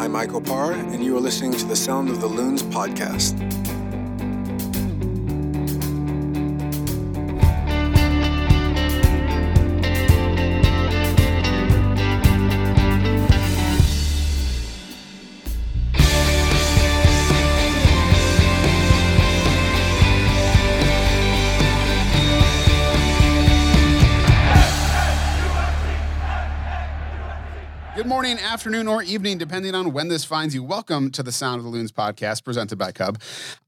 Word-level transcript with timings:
I'm 0.00 0.12
Michael 0.12 0.40
Parr, 0.40 0.72
and 0.72 1.04
you 1.04 1.14
are 1.18 1.20
listening 1.20 1.52
to 1.52 1.66
the 1.66 1.76
Sound 1.76 2.08
of 2.08 2.22
the 2.22 2.26
Loons 2.26 2.62
podcast. 2.62 3.59
Morning, 28.20 28.38
afternoon, 28.38 28.86
or 28.86 29.02
evening, 29.02 29.38
depending 29.38 29.74
on 29.74 29.94
when 29.94 30.08
this 30.08 30.26
finds 30.26 30.54
you. 30.54 30.62
Welcome 30.62 31.10
to 31.12 31.22
the 31.22 31.32
Sound 31.32 31.56
of 31.56 31.64
the 31.64 31.70
Loons 31.70 31.90
podcast 31.90 32.44
presented 32.44 32.76
by 32.76 32.92
Cub. 32.92 33.18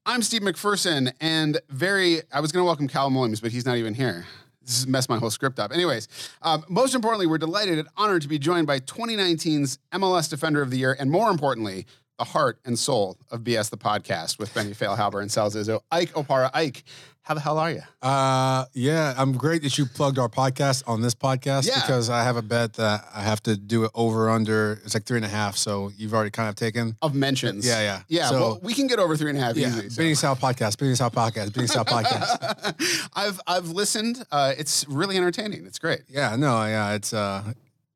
I'm 0.05 0.20
Steve 0.20 0.43
McPherson, 0.43 1.10
and 1.23 1.59
very, 1.70 2.20
I 2.30 2.41
was 2.41 2.52
going 2.52 2.60
to 2.60 2.66
welcome 2.66 2.87
Callum 2.87 3.15
Williams, 3.15 3.41
but 3.41 3.51
he's 3.51 3.65
not 3.65 3.79
even 3.79 3.95
here. 3.95 4.27
This 4.60 4.77
has 4.77 4.87
messed 4.87 5.09
my 5.09 5.16
whole 5.16 5.30
script 5.30 5.59
up. 5.59 5.73
Anyways, 5.73 6.07
um, 6.43 6.66
most 6.69 6.95
importantly, 6.95 7.27
we're 7.27 7.38
delighted 7.38 7.79
and 7.79 7.88
honored 7.96 8.20
to 8.20 8.29
be 8.29 8.38
joined 8.38 8.66
by 8.66 8.79
2019's 8.79 9.79
MLS 9.95 10.29
Defender 10.29 10.60
of 10.60 10.71
the 10.71 10.77
Year, 10.77 10.95
and 11.01 11.10
more 11.10 11.30
importantly, 11.30 11.87
the 12.19 12.24
heart 12.24 12.59
and 12.66 12.79
soul 12.79 13.16
of 13.30 13.41
BS 13.41 13.71
the 13.71 13.79
podcast 13.79 14.38
with 14.38 14.52
Benny 14.52 14.73
Feilhaber 14.73 15.23
and 15.23 15.32
Sal 15.32 15.51
Zizzo, 15.51 15.80
Ike 15.91 16.12
Opara. 16.12 16.51
Ike, 16.52 16.84
how 17.23 17.35
the 17.35 17.41
hell 17.41 17.59
are 17.59 17.71
you? 17.71 17.83
Uh, 18.03 18.65
yeah, 18.75 19.15
I'm 19.17 19.33
great 19.33 19.63
that 19.63 19.79
you 19.79 19.87
plugged 19.87 20.19
our 20.19 20.29
podcast 20.29 20.83
on 20.89 21.01
this 21.03 21.15
podcast 21.15 21.67
Yeah. 21.69 21.80
because 21.80 22.11
I 22.11 22.25
have 22.25 22.37
a 22.37 22.43
bet 22.43 22.75
that 22.75 23.05
I 23.15 23.23
have 23.23 23.41
to 23.45 23.57
do 23.57 23.85
it 23.85 23.91
over 23.95 24.29
under. 24.29 24.80
It's 24.85 24.95
like 24.95 25.05
three 25.05 25.19
and 25.19 25.25
a 25.25 25.29
half, 25.29 25.57
so 25.57 25.93
you've 25.97 26.15
already 26.15 26.30
kind 26.30 26.49
of 26.49 26.57
taken. 26.57 26.97
Of 27.01 27.15
mentions. 27.15 27.65
Yeah, 27.66 27.80
yeah. 27.80 28.03
Yeah, 28.09 28.29
So- 28.29 28.41
well, 28.41 28.61
we 28.63 28.75
can 28.75 28.89
get 28.89 28.99
over 28.99 29.16
three 29.16 29.30
and 29.30 29.38
a 29.38 29.43
half 29.43 29.57
Yeah, 29.57 29.69
easy. 29.69 29.88
so. 29.91 29.96
Benny 30.02 30.15
Sal 30.15 30.35
podcast, 30.37 30.79
Benny 30.79 30.95
Sal 30.96 31.11
podcast, 31.11 31.52
Benny 31.55 31.69
Sal 31.69 31.85
podcast. 31.85 33.09
I've 33.15 33.41
I've 33.46 33.68
listened. 33.68 34.24
Uh, 34.33 34.55
it's 34.59 34.85
really 34.89 35.16
entertaining. 35.16 35.65
It's 35.65 35.79
great. 35.79 36.01
Yeah, 36.09 36.35
no, 36.37 36.65
yeah, 36.65 36.95
it's 36.95 37.13
uh, 37.13 37.52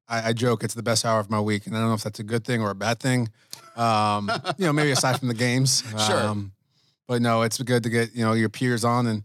I, 0.08 0.28
I 0.28 0.32
joke 0.34 0.62
it's 0.62 0.74
the 0.74 0.84
best 0.84 1.04
hour 1.04 1.18
of 1.18 1.30
my 1.30 1.40
week, 1.40 1.66
and 1.66 1.76
I 1.76 1.80
don't 1.80 1.88
know 1.88 1.94
if 1.94 2.04
that's 2.04 2.20
a 2.20 2.24
good 2.24 2.44
thing 2.44 2.62
or 2.62 2.70
a 2.70 2.74
bad 2.76 3.00
thing. 3.00 3.28
Um, 3.76 4.30
you 4.56 4.66
know, 4.66 4.72
maybe 4.72 4.92
aside 4.92 5.18
from 5.18 5.28
the 5.28 5.34
games, 5.34 5.82
Sure. 6.06 6.16
Um, 6.20 6.52
but 7.06 7.22
no, 7.22 7.42
it's 7.42 7.60
good 7.62 7.82
to 7.82 7.88
get 7.90 8.14
you 8.14 8.24
know 8.24 8.32
your 8.32 8.48
peers 8.48 8.84
on 8.84 9.06
and 9.06 9.22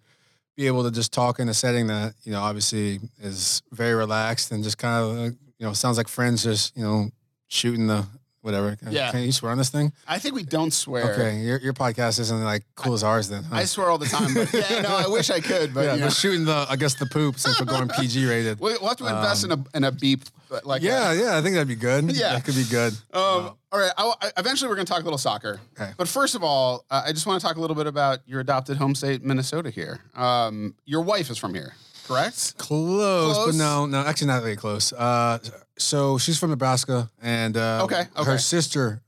be 0.58 0.68
able 0.68 0.84
to 0.84 0.92
just 0.92 1.12
talk 1.14 1.40
in 1.40 1.48
a 1.50 1.54
setting 1.54 1.88
that 1.88 2.14
you 2.24 2.32
know 2.32 2.42
obviously 2.42 3.00
is 3.22 3.62
very 3.72 3.94
relaxed 3.94 4.52
and 4.52 4.64
just 4.64 4.78
kind 4.78 5.04
of 5.04 5.18
uh, 5.18 5.22
you 5.58 5.66
know 5.66 5.74
sounds 5.74 5.98
like 5.98 6.08
friends 6.08 6.44
just 6.44 6.76
you 6.78 6.84
know 6.84 7.09
shooting 7.48 7.88
the 7.88 8.06
whatever. 8.42 8.76
Yeah. 8.90 9.12
Can 9.12 9.22
you 9.22 9.32
swear 9.32 9.52
on 9.52 9.58
this 9.59 9.70
thing? 9.70 9.94
I 10.08 10.18
think 10.18 10.34
we 10.34 10.42
don't 10.44 10.72
swear. 10.74 11.14
Okay, 11.14 11.38
your 11.40 11.59
your 11.59 11.74
podcast 11.74 12.20
isn't 12.20 12.44
like 12.44 12.64
cool 12.76 12.94
as 12.94 13.04
ours 13.04 13.30
then. 13.30 13.44
huh? 13.44 13.56
I 13.58 13.66
swear 13.66 13.88
all 13.90 13.98
the 14.00 14.08
time, 14.08 14.34
but 14.34 14.52
yeah, 14.54 14.82
no, 14.82 14.90
I 14.96 15.08
wish 15.08 15.30
I 15.30 15.40
could, 15.40 15.74
but 15.74 15.82
yeah, 15.86 15.94
you 15.94 16.00
know, 16.02 16.08
just 16.08 16.20
shooting 16.20 16.46
the 16.46 16.66
I 16.70 16.76
guess 16.76 16.96
the 16.96 17.06
poop 17.06 17.38
since 17.40 17.59
we're 17.59 17.66
going 17.68 17.88
PG 18.00 18.26
rated. 18.28 18.59
we- 18.59 18.72
we'll 18.80 18.88
have 18.90 18.98
to 18.98 19.06
invest 19.08 19.46
um, 19.46 19.52
in 19.52 19.59
a 19.59 19.78
in 19.78 19.84
a 19.86 19.92
beep, 19.92 20.24
but 20.52 20.66
like 20.66 20.83
Yeah, 20.83 21.13
yeah, 21.13 21.38
I 21.38 21.41
think 21.41 21.55
that'd 21.55 21.67
be 21.67 21.75
good. 21.75 22.03
Yeah. 22.16 22.33
that 22.33 22.44
could 22.45 22.55
be 22.55 22.66
good. 22.66 22.94
Um, 23.13 23.55
all 23.71 23.80
right. 23.80 23.91
I, 23.97 24.31
eventually, 24.38 24.67
we're 24.69 24.75
going 24.75 24.85
to 24.85 24.91
talk 24.91 25.02
a 25.02 25.05
little 25.05 25.17
soccer. 25.17 25.59
Okay. 25.80 25.94
But 25.97 26.07
first 26.09 26.35
of 26.35 26.44
all, 26.44 26.85
uh, 26.91 27.03
I 27.05 27.13
just 27.13 27.25
want 27.25 27.41
to 27.41 27.47
talk 27.47 27.55
a 27.55 27.61
little 27.61 27.75
bit 27.75 27.88
about 27.88 28.19
your 28.27 28.41
adopted 28.41 28.75
home 28.77 28.94
state, 28.94 29.23
Minnesota. 29.23 29.69
Here, 29.69 30.02
um, 30.13 30.75
your 30.85 31.02
wife 31.02 31.29
is 31.29 31.38
from 31.38 31.53
here, 31.55 31.73
correct? 32.05 32.57
Close, 32.57 33.33
Close? 33.33 33.45
but 33.47 33.55
no, 33.55 33.85
no, 33.85 34.02
actually 34.02 34.27
not 34.27 34.44
really 34.44 34.57
close. 34.57 34.91
Uh, 34.94 35.39
so 35.77 36.17
she's 36.17 36.38
from 36.38 36.49
Nebraska, 36.49 37.09
and 37.22 37.55
uh, 37.55 37.81
Okay, 37.85 38.03
okay. 38.17 38.31
her 38.31 38.38
sister 38.38 39.02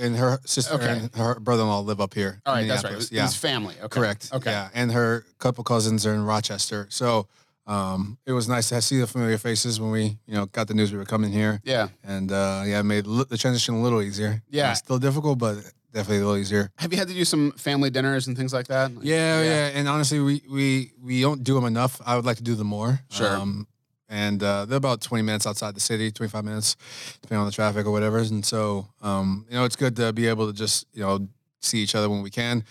and 0.00 0.16
her 0.16 0.38
sister 0.44 0.74
Okay. 0.74 0.88
and 0.90 1.14
her 1.16 1.40
brother-in-law 1.40 1.80
live 1.80 2.00
up 2.00 2.14
here. 2.14 2.40
All 2.46 2.54
right, 2.54 2.68
that's 2.68 2.84
right. 2.84 3.10
Yeah, 3.10 3.24
was 3.24 3.34
family. 3.36 3.74
Okay. 3.82 3.88
correct. 3.88 4.30
Okay. 4.32 4.50
Yeah, 4.50 4.68
and 4.74 4.92
her 4.92 5.24
couple 5.38 5.64
cousins 5.64 6.06
are 6.06 6.14
in 6.14 6.24
Rochester. 6.24 6.86
So 6.90 7.26
um, 7.68 8.18
it 8.26 8.32
was 8.32 8.48
nice 8.48 8.68
to 8.70 8.80
see 8.82 8.98
the 8.98 9.06
familiar 9.06 9.38
faces 9.38 9.78
when 9.80 9.90
we, 9.90 10.02
you 10.26 10.34
know, 10.34 10.46
got 10.46 10.66
the 10.68 10.74
news 10.74 10.90
we 10.90 10.98
were 10.98 11.04
coming 11.04 11.30
here, 11.30 11.60
Yeah. 11.64 11.88
and 12.02 12.32
uh, 12.32 12.62
yeah, 12.66 12.80
it 12.80 12.84
made 12.84 13.06
li- 13.06 13.26
the 13.28 13.36
transition 13.36 13.74
a 13.74 13.82
little 13.82 14.02
easier. 14.02 14.42
Yeah. 14.50 14.70
Uh, 14.70 14.74
still 14.74 14.98
difficult, 14.98 15.38
but 15.38 15.56
definitely 15.92 16.16
a 16.22 16.26
little 16.26 16.36
easier. 16.38 16.70
Have 16.78 16.92
you 16.92 16.98
had 16.98 17.08
to 17.08 17.14
do 17.14 17.24
some 17.24 17.52
family 17.52 17.90
dinners 17.90 18.26
and 18.26 18.36
things 18.36 18.52
like 18.52 18.66
that? 18.68 18.94
Like- 18.94 19.04
Yeah, 19.04 19.42
yeah, 19.42 19.78
and 19.78 19.86
honestly, 19.88 20.18
we 20.20 20.42
we 20.50 20.92
we 21.02 21.20
don't 21.20 21.44
do 21.44 21.54
them 21.54 21.64
enough. 21.66 22.00
I 22.06 22.16
would 22.16 22.24
like 22.24 22.38
to 22.38 22.42
do 22.42 22.54
them 22.54 22.66
more. 22.68 23.00
Sure. 23.10 23.36
Um, 23.36 23.66
and 24.08 24.42
uh, 24.42 24.64
they're 24.64 24.78
about 24.78 25.02
twenty 25.02 25.22
minutes 25.22 25.46
outside 25.46 25.74
the 25.74 25.80
city, 25.80 26.10
twenty 26.10 26.30
five 26.30 26.44
minutes, 26.44 26.74
depending 27.20 27.40
on 27.40 27.46
the 27.46 27.52
traffic 27.52 27.84
or 27.86 27.90
whatever. 27.90 28.18
And 28.20 28.44
so, 28.46 28.86
um, 29.02 29.44
you 29.50 29.56
know, 29.56 29.64
it's 29.66 29.76
good 29.76 29.94
to 29.96 30.12
be 30.14 30.26
able 30.28 30.46
to 30.46 30.54
just 30.54 30.86
you 30.94 31.02
know 31.02 31.28
see 31.60 31.78
each 31.80 31.94
other 31.94 32.08
when 32.08 32.22
we 32.22 32.30
can. 32.30 32.64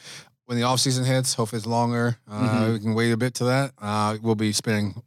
When 0.48 0.58
the 0.58 0.64
off 0.64 0.80
season 0.80 1.04
hits, 1.04 1.34
hopefully 1.34 1.58
it's 1.58 1.68
longer. 1.68 2.18
Uh, 2.26 2.42
Mhm. 2.42 2.74
We 2.74 2.80
can 2.80 2.94
wait 2.94 3.12
a 3.12 3.18
bit 3.18 3.34
to 3.36 3.44
that. 3.46 3.74
Uh, 3.82 4.18
we'll 4.22 4.36
be 4.36 4.54
spending 4.54 5.04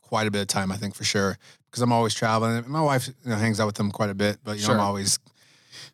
quite 0.00 0.26
a 0.26 0.30
bit 0.30 0.40
of 0.40 0.46
time, 0.48 0.72
I 0.72 0.78
think, 0.78 0.94
for 0.94 1.04
sure, 1.04 1.36
because 1.70 1.82
I'm 1.82 1.92
always 1.92 2.14
traveling. 2.14 2.64
My 2.68 2.80
wife 2.80 3.06
you 3.22 3.30
know, 3.30 3.36
hangs 3.36 3.60
out 3.60 3.66
with 3.66 3.74
them 3.76 3.90
quite 3.90 4.08
a 4.08 4.14
bit, 4.14 4.38
but 4.42 4.52
you 4.56 4.62
know, 4.62 4.68
Sure. 4.68 4.74
I'm 4.76 4.80
always 4.80 5.18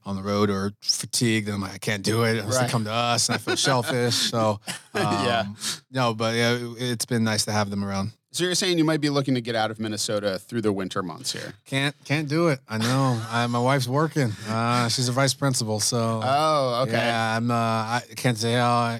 on 0.06 0.14
the 0.14 0.22
road 0.22 0.48
or 0.48 0.72
fatigued, 0.80 1.48
and 1.48 1.56
I'm 1.56 1.60
like, 1.60 1.74
I 1.74 1.78
can't 1.78 2.04
do 2.04 2.22
it. 2.22 2.38
Unless 2.38 2.54
Right. 2.56 2.66
they 2.66 2.70
come 2.70 2.84
to 2.84 2.92
us, 2.92 3.28
and 3.28 3.34
I 3.34 3.38
feel 3.38 3.56
shellfish. 3.66 4.14
So, 4.30 4.60
um, 4.94 5.24
Yeah. 5.26 5.44
no, 5.90 6.14
but 6.14 6.36
yeah, 6.36 6.56
it's 6.78 7.04
been 7.04 7.24
nice 7.24 7.44
to 7.46 7.52
have 7.52 7.70
them 7.70 7.84
around. 7.84 8.12
So 8.30 8.44
you're 8.44 8.54
saying 8.54 8.76
you 8.78 8.84
might 8.84 9.00
be 9.00 9.08
looking 9.08 9.34
to 9.34 9.40
get 9.40 9.54
out 9.54 9.70
of 9.70 9.80
Minnesota 9.80 10.38
through 10.38 10.60
the 10.60 10.72
winter 10.72 11.02
months 11.02 11.32
here? 11.32 11.54
Can't 11.64 11.94
can't 12.04 12.28
do 12.28 12.48
it. 12.48 12.60
I 12.68 12.78
know. 12.78 13.20
I, 13.30 13.46
my 13.46 13.58
wife's 13.58 13.88
working. 13.88 14.32
Uh, 14.48 14.88
she's 14.88 15.08
a 15.08 15.12
vice 15.12 15.34
principal, 15.34 15.80
so 15.80 16.20
Oh, 16.22 16.82
okay. 16.82 16.92
yeah, 16.92 17.36
I'm. 17.36 17.50
Uh, 17.50 17.54
I 17.54 18.02
can't 18.16 18.36
say. 18.36 18.60
Oh, 18.60 18.98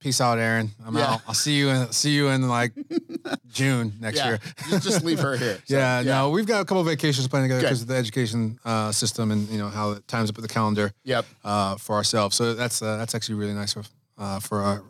peace 0.00 0.20
out, 0.20 0.38
Aaron. 0.38 0.70
I'm 0.86 0.96
Yeah. 0.96 1.14
out. 1.14 1.22
I'll 1.26 1.34
see 1.34 1.54
you 1.58 1.70
in 1.70 1.90
see 1.92 2.10
you 2.12 2.28
in 2.28 2.48
like 2.48 2.72
June 3.50 3.94
next 4.00 4.18
Yeah. 4.18 4.28
year. 4.28 4.78
just, 4.80 5.02
leave 5.04 5.18
her 5.20 5.36
here. 5.36 5.58
So, 5.66 5.76
yeah, 5.76 6.02
no, 6.02 6.30
we've 6.30 6.46
got 6.46 6.60
a 6.60 6.64
couple 6.64 6.80
of 6.80 6.86
vacations 6.86 7.26
planned 7.26 7.44
together 7.44 7.62
because 7.62 7.82
of 7.82 7.88
the 7.88 7.96
education 7.96 8.60
uh, 8.64 8.92
system 8.92 9.32
and 9.32 9.48
you 9.48 9.58
know 9.58 9.68
how 9.68 9.90
it 9.92 10.06
times 10.06 10.30
up 10.30 10.36
with 10.36 10.46
the 10.46 10.52
calendar 10.54 10.92
Yep. 11.02 11.26
uh, 11.44 11.76
for 11.76 11.96
ourselves. 11.96 12.36
So 12.36 12.54
that's 12.54 12.80
uh, 12.80 12.96
that's 12.96 13.14
actually 13.16 13.34
really 13.34 13.54
nice 13.54 13.72
for 13.72 13.82
uh, 14.18 14.38
for 14.38 14.60
our 14.62 14.82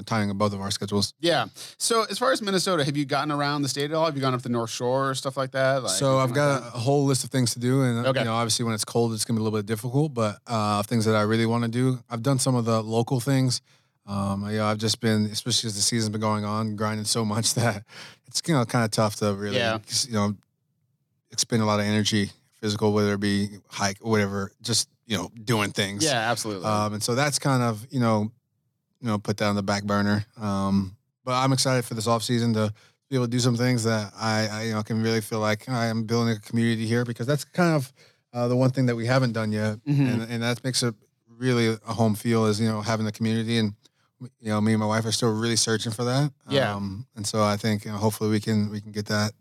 you 0.00 0.02
know, 0.02 0.04
timing 0.04 0.30
of 0.30 0.38
both 0.38 0.52
of 0.52 0.60
our 0.60 0.70
schedules. 0.70 1.14
Yeah. 1.20 1.46
So 1.78 2.04
as 2.10 2.18
far 2.18 2.32
as 2.32 2.40
Minnesota, 2.42 2.84
have 2.84 2.96
you 2.96 3.04
gotten 3.04 3.30
around 3.30 3.62
the 3.62 3.68
state 3.68 3.90
at 3.90 3.94
all? 3.96 4.06
Have 4.06 4.14
you 4.16 4.20
gone 4.20 4.34
up 4.34 4.42
the 4.42 4.48
North 4.48 4.70
Shore 4.70 5.10
or 5.10 5.14
stuff 5.14 5.36
like 5.36 5.52
that? 5.52 5.82
Like, 5.82 5.92
so 5.92 6.18
I've 6.18 6.32
got 6.32 6.62
like 6.62 6.74
a, 6.74 6.78
whole 6.78 7.04
list 7.04 7.24
of 7.24 7.30
things 7.30 7.52
to 7.54 7.60
do, 7.60 7.82
and 7.82 8.06
Okay. 8.06 8.20
you 8.20 8.24
know, 8.24 8.34
obviously 8.34 8.64
when 8.64 8.74
it's 8.74 8.84
cold, 8.84 9.12
it's 9.12 9.24
gonna 9.24 9.38
be 9.38 9.42
a 9.42 9.44
little 9.44 9.58
bit 9.58 9.66
difficult. 9.66 10.14
But 10.14 10.38
uh, 10.46 10.82
things 10.84 11.04
that 11.04 11.14
I 11.16 11.22
really 11.22 11.46
want 11.46 11.64
to 11.64 11.70
do, 11.70 11.98
I've 12.10 12.22
done 12.22 12.38
some 12.38 12.54
of 12.54 12.64
the 12.64 12.82
local 12.82 13.20
things. 13.20 13.60
Um, 14.06 14.42
know, 14.50 14.64
I've 14.66 14.78
just 14.78 15.00
been, 15.00 15.26
especially 15.26 15.68
as 15.68 15.76
the 15.76 15.82
season's 15.82 16.10
been 16.10 16.20
going 16.20 16.44
on, 16.44 16.74
grinding 16.74 17.04
so 17.04 17.24
much 17.24 17.54
that 17.60 17.84
it's 18.26 18.42
you 18.46 18.54
know 18.54 18.64
kind 18.64 18.84
of 18.84 18.90
tough 18.90 19.16
to 19.16 19.34
really, 19.34 19.56
Yeah. 19.56 19.78
you 20.08 20.14
know, 20.14 20.34
expend 21.30 21.62
a 21.62 21.66
lot 21.66 21.80
of 21.80 21.86
energy, 21.86 22.30
physical, 22.60 22.92
whether 22.92 23.14
it 23.14 23.20
be 23.20 23.48
hike 23.68 23.98
or 24.00 24.10
whatever, 24.10 24.52
just 24.62 24.88
you 25.06 25.16
know, 25.16 25.30
doing 25.44 25.72
things. 25.72 26.04
Yeah, 26.04 26.30
absolutely. 26.30 26.66
Um, 26.66 26.94
and 26.94 27.02
so 27.02 27.14
that's 27.14 27.38
kind 27.38 27.62
of 27.62 27.86
you 27.90 28.00
know, 28.00 28.30
you 29.00 29.06
know, 29.08 29.18
put 29.18 29.36
that 29.38 29.46
on 29.46 29.56
the 29.56 29.62
back 29.62 29.84
burner. 29.84 30.24
Um, 30.40 30.96
but 31.24 31.32
I'm 31.32 31.52
excited 31.52 31.84
for 31.84 31.94
this 31.94 32.06
offseason 32.06 32.54
to 32.54 32.72
be 33.08 33.16
able 33.16 33.26
to 33.26 33.30
do 33.30 33.40
some 33.40 33.56
things 33.56 33.84
that 33.84 34.12
I, 34.16 34.48
I 34.50 34.62
you 34.64 34.72
know 34.74 34.82
can 34.82 35.02
really 35.02 35.20
feel 35.20 35.40
like 35.40 35.68
I 35.68 35.86
am 35.86 36.04
building 36.04 36.34
a 36.36 36.38
community 36.40 36.86
here 36.86 37.04
because 37.04 37.26
that's 37.26 37.44
kind 37.44 37.74
of 37.74 37.92
uh, 38.32 38.46
the 38.48 38.56
one 38.56 38.70
thing 38.70 38.86
that 38.86 38.96
we 38.96 39.06
haven't 39.06 39.32
done 39.32 39.52
yet, 39.52 39.78
Mhm. 39.84 40.12
and 40.12 40.22
and 40.30 40.42
that 40.42 40.62
makes 40.62 40.82
it 40.82 40.94
really 41.28 41.76
a 41.88 41.92
home 41.94 42.14
feel 42.14 42.46
is 42.46 42.60
you 42.60 42.68
know 42.68 42.80
having 42.82 43.06
the 43.06 43.12
community 43.12 43.58
and. 43.58 43.74
You 44.42 44.50
know, 44.50 44.60
me 44.60 44.72
and 44.74 44.80
my 44.80 44.84
wife 44.86 45.06
are 45.06 45.12
still 45.12 45.32
really 45.32 45.56
searching 45.56 45.92
for 45.92 46.04
that. 46.04 46.30
Yeah. 46.46 46.74
Um, 46.74 47.06
and 47.16 47.26
so 47.26 47.42
I 47.42 47.56
think 47.56 47.86
you 47.86 47.90
know, 47.90 47.96
hopefully 47.96 48.28
we 48.28 48.38
can 48.38 48.68
we 48.70 48.78
can 48.82 48.92
get 48.92 49.06
that 49.06 49.32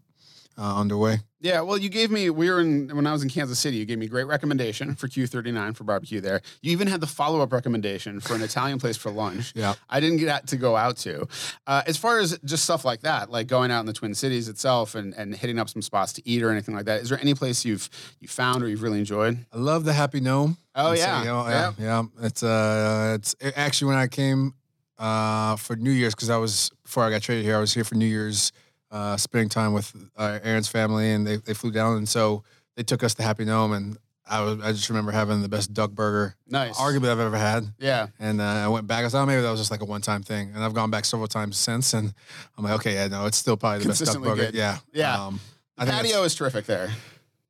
uh, 0.60 0.76
underway. 0.78 1.20
yeah. 1.40 1.62
Well, 1.62 1.78
you 1.78 1.88
gave 1.88 2.12
me, 2.12 2.30
we 2.30 2.50
were 2.50 2.60
in, 2.60 2.94
when 2.94 3.08
I 3.08 3.14
was 3.14 3.24
in 3.24 3.30
Kansas 3.30 3.58
City, 3.60 3.78
you 3.78 3.86
gave 3.86 3.98
me 3.98 4.08
great 4.08 4.26
recommendation 4.28 4.94
for 4.96 5.08
Q39 5.08 5.76
for 5.78 5.86
barbecue 5.86 6.20
there. 6.20 6.42
You 6.62 6.74
even 6.74 6.88
had 6.90 7.00
the 7.00 7.08
follow 7.08 7.40
up 7.40 7.54
recommendation 7.54 8.20
for 8.20 8.36
an 8.36 8.42
Italian 8.42 8.78
place 8.78 8.98
for 8.98 9.10
lunch. 9.10 9.54
Yeah. 9.60 9.76
I 9.90 10.00
didn't 10.02 10.18
get 10.18 10.48
to 10.48 10.58
go 10.58 10.76
out 10.76 10.98
to. 10.98 11.28
Uh, 11.66 11.82
as 11.88 11.96
far 11.98 12.20
as 12.20 12.38
just 12.44 12.64
stuff 12.66 12.84
like 12.84 13.02
that, 13.02 13.32
like 13.32 13.48
going 13.48 13.72
out 13.72 13.80
in 13.80 13.86
the 13.86 13.94
Twin 13.94 14.14
Cities 14.14 14.50
itself 14.50 14.96
and, 14.96 15.14
and 15.14 15.34
hitting 15.34 15.60
up 15.60 15.70
some 15.70 15.82
spots 15.82 16.12
to 16.14 16.22
eat 16.28 16.44
or 16.44 16.50
anything 16.52 16.76
like 16.76 16.86
that, 16.86 17.02
is 17.02 17.10
there 17.10 17.20
any 17.22 17.34
place 17.34 17.64
you've 17.64 17.90
you 18.20 18.28
found 18.28 18.62
or 18.64 18.68
you've 18.68 18.84
really 18.84 19.00
enjoyed? 19.00 19.46
I 19.54 19.58
love 19.58 19.86
the 19.86 19.94
Happy 19.94 20.20
Gnome. 20.20 20.58
Oh, 20.76 20.92
yeah. 20.92 21.20
you 21.20 21.26
know, 21.26 21.48
yeah, 21.48 21.72
yeah. 21.80 22.04
It's 22.22 22.44
uh, 22.44 23.14
it's 23.18 23.36
it- 23.40 23.54
actually 23.58 23.90
when 23.90 23.98
I 23.98 24.08
came 24.08 24.54
uh 24.98 25.56
for 25.56 25.76
New 25.78 25.92
Year's 25.92 26.14
because 26.16 26.30
I 26.30 26.38
was 26.38 26.72
before 26.84 27.04
I 27.06 27.10
got 27.10 27.22
traded 27.22 27.46
here. 27.46 27.56
I 27.56 27.60
was 27.60 27.74
here 27.74 27.84
for 27.86 27.96
New 27.96 28.06
Year's, 28.06 28.52
uh, 28.92 29.18
spending 29.18 29.50
time 29.50 29.74
with 29.74 29.94
uh, 30.18 30.40
Aaron's 30.44 30.68
family, 30.68 31.12
and 31.12 31.26
they 31.26 31.38
they 31.38 31.54
flew 31.54 31.72
down, 31.72 31.98
and 31.98 32.08
so 32.10 32.44
they 32.76 32.84
took 32.84 33.04
us 33.04 33.14
to 33.16 33.24
Happy 33.24 33.46
Gnome, 33.46 33.74
and 33.74 33.98
I 34.28 34.42
was 34.42 34.62
I 34.62 34.72
just 34.72 34.90
remember 34.90 35.12
having 35.12 35.42
the 35.42 35.50
best 35.50 35.74
duck 35.74 35.92
burger, 35.92 36.36
Nice. 36.48 36.78
arguably 36.78 37.10
I've 37.10 37.20
ever 37.20 37.38
had. 37.38 37.66
Yeah. 37.80 38.08
And 38.20 38.40
uh, 38.40 38.44
I 38.44 38.68
went 38.68 38.86
back. 38.88 39.00
I 39.00 39.04
like, 39.06 39.14
oh, 39.16 39.26
maybe 39.26 39.42
that 39.42 39.50
was 39.52 39.60
just 39.60 39.72
like 39.72 39.82
a 39.82 39.86
one 39.86 40.02
time 40.02 40.22
thing. 40.24 40.52
And 40.54 40.64
I've 40.64 40.74
gone 40.74 40.92
back 40.92 41.06
several 41.06 41.28
times 41.28 41.58
since, 41.58 41.94
and 41.94 42.14
I'm 42.58 42.64
like, 42.64 42.74
okay, 42.76 42.94
yeah, 42.94 43.08
no, 43.08 43.26
it's 43.26 43.38
still 43.38 43.58
probably 43.58 43.80
the 43.84 43.90
best 43.90 44.06
duck 44.06 44.22
burger. 44.22 44.36
good. 44.46 44.54
Yeah, 44.56 44.78
Yeah. 44.94 45.26
Um, 45.26 45.40
The 45.78 45.86
patio 45.88 46.24
is 46.24 46.36
terrific 46.36 46.66
there. 46.66 46.92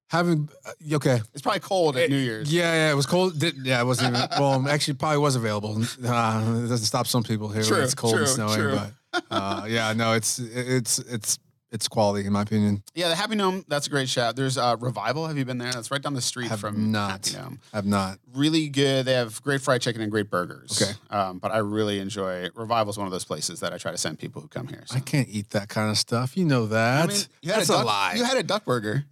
Having 0.08 0.50
uh, 0.66 0.96
okay, 0.96 1.22
It's 1.34 1.42
probably 1.44 1.60
cold 1.60 1.96
at 1.96 2.10
New 2.10 2.18
Year's. 2.18 2.52
yeah, 2.52 2.74
yeah, 2.74 2.92
it 2.92 2.96
was 2.96 3.06
cold. 3.06 3.38
Did, 3.38 3.58
yeah, 3.64 3.80
it 3.80 3.86
wasn't 3.86 4.16
even. 4.16 4.28
Well, 4.40 4.68
actually, 4.68 4.96
probably 4.96 5.20
was 5.20 5.36
available. 5.36 5.76
Uh, 6.04 6.62
it 6.64 6.68
doesn't 6.68 6.78
stop 6.80 7.06
some 7.06 7.22
people 7.22 7.50
here 7.50 7.62
True, 7.62 7.76
when 7.78 7.84
it's 7.86 7.94
cold 7.94 8.14
true, 8.16 8.22
and 8.24 8.30
snowing. 8.30 8.56
true. 8.58 8.76
But 8.76 8.92
uh, 9.32 9.66
yeah, 9.68 9.94
no, 9.94 10.14
it's 10.14 10.40
it's 10.40 11.00
it's 11.00 11.40
it's 11.72 11.88
quality 11.88 12.26
in 12.26 12.34
my 12.34 12.42
opinion. 12.42 12.84
Yeah, 12.96 13.10
the 13.10 13.16
Happy 13.16 13.36
Gnome, 13.36 13.64
that's 13.68 13.88
a 13.88 13.90
great 13.90 14.10
shot. 14.10 14.36
There's 14.36 14.58
uh, 14.58 14.76
Revival. 14.80 15.28
Have 15.28 15.38
you 15.38 15.46
been 15.46 15.60
there? 15.60 15.72
That's 15.72 15.92
right 15.92 16.02
down 16.02 16.14
the 16.14 16.22
street 16.22 16.48
Have 16.48 16.60
from 16.60 16.92
not. 16.92 17.28
Happy 17.28 17.38
Gnome. 17.38 17.60
I've 17.74 17.86
not. 17.86 18.20
Really 18.34 18.70
good. 18.70 19.06
They 19.06 19.14
have 19.14 19.42
great 19.44 19.62
fried 19.62 19.82
chicken 19.82 20.02
and 20.02 20.12
great 20.12 20.30
burgers. 20.30 20.82
Okay. 20.82 20.92
Um, 21.10 21.40
but 21.40 21.52
I 21.52 21.60
really 21.60 22.00
enjoy 22.00 22.50
Revival's 22.56 22.98
one 22.98 23.08
of 23.08 23.12
those 23.12 23.26
places 23.26 23.60
that 23.60 23.74
I 23.74 23.78
try 23.78 23.92
to 23.92 23.98
send 23.98 24.20
people 24.20 24.42
who 24.42 24.48
come 24.48 24.68
here. 24.68 24.84
So. 24.86 24.98
I 24.98 25.00
can't 25.00 25.28
eat 25.30 25.52
that 25.52 25.70
kind 25.70 25.90
of 25.90 25.98
stuff. 25.98 26.36
You 26.36 26.46
know 26.46 26.66
that. 26.68 27.04
I 27.04 27.08
mean, 27.08 27.18
you 27.42 27.52
had 27.52 27.60
That's 27.60 27.70
a, 27.70 27.76
a, 27.76 27.84
lie. 27.84 28.14
You 28.16 28.24
had 28.24 28.38
a 28.38 28.44
duck 28.44 28.66
burger. 28.66 29.06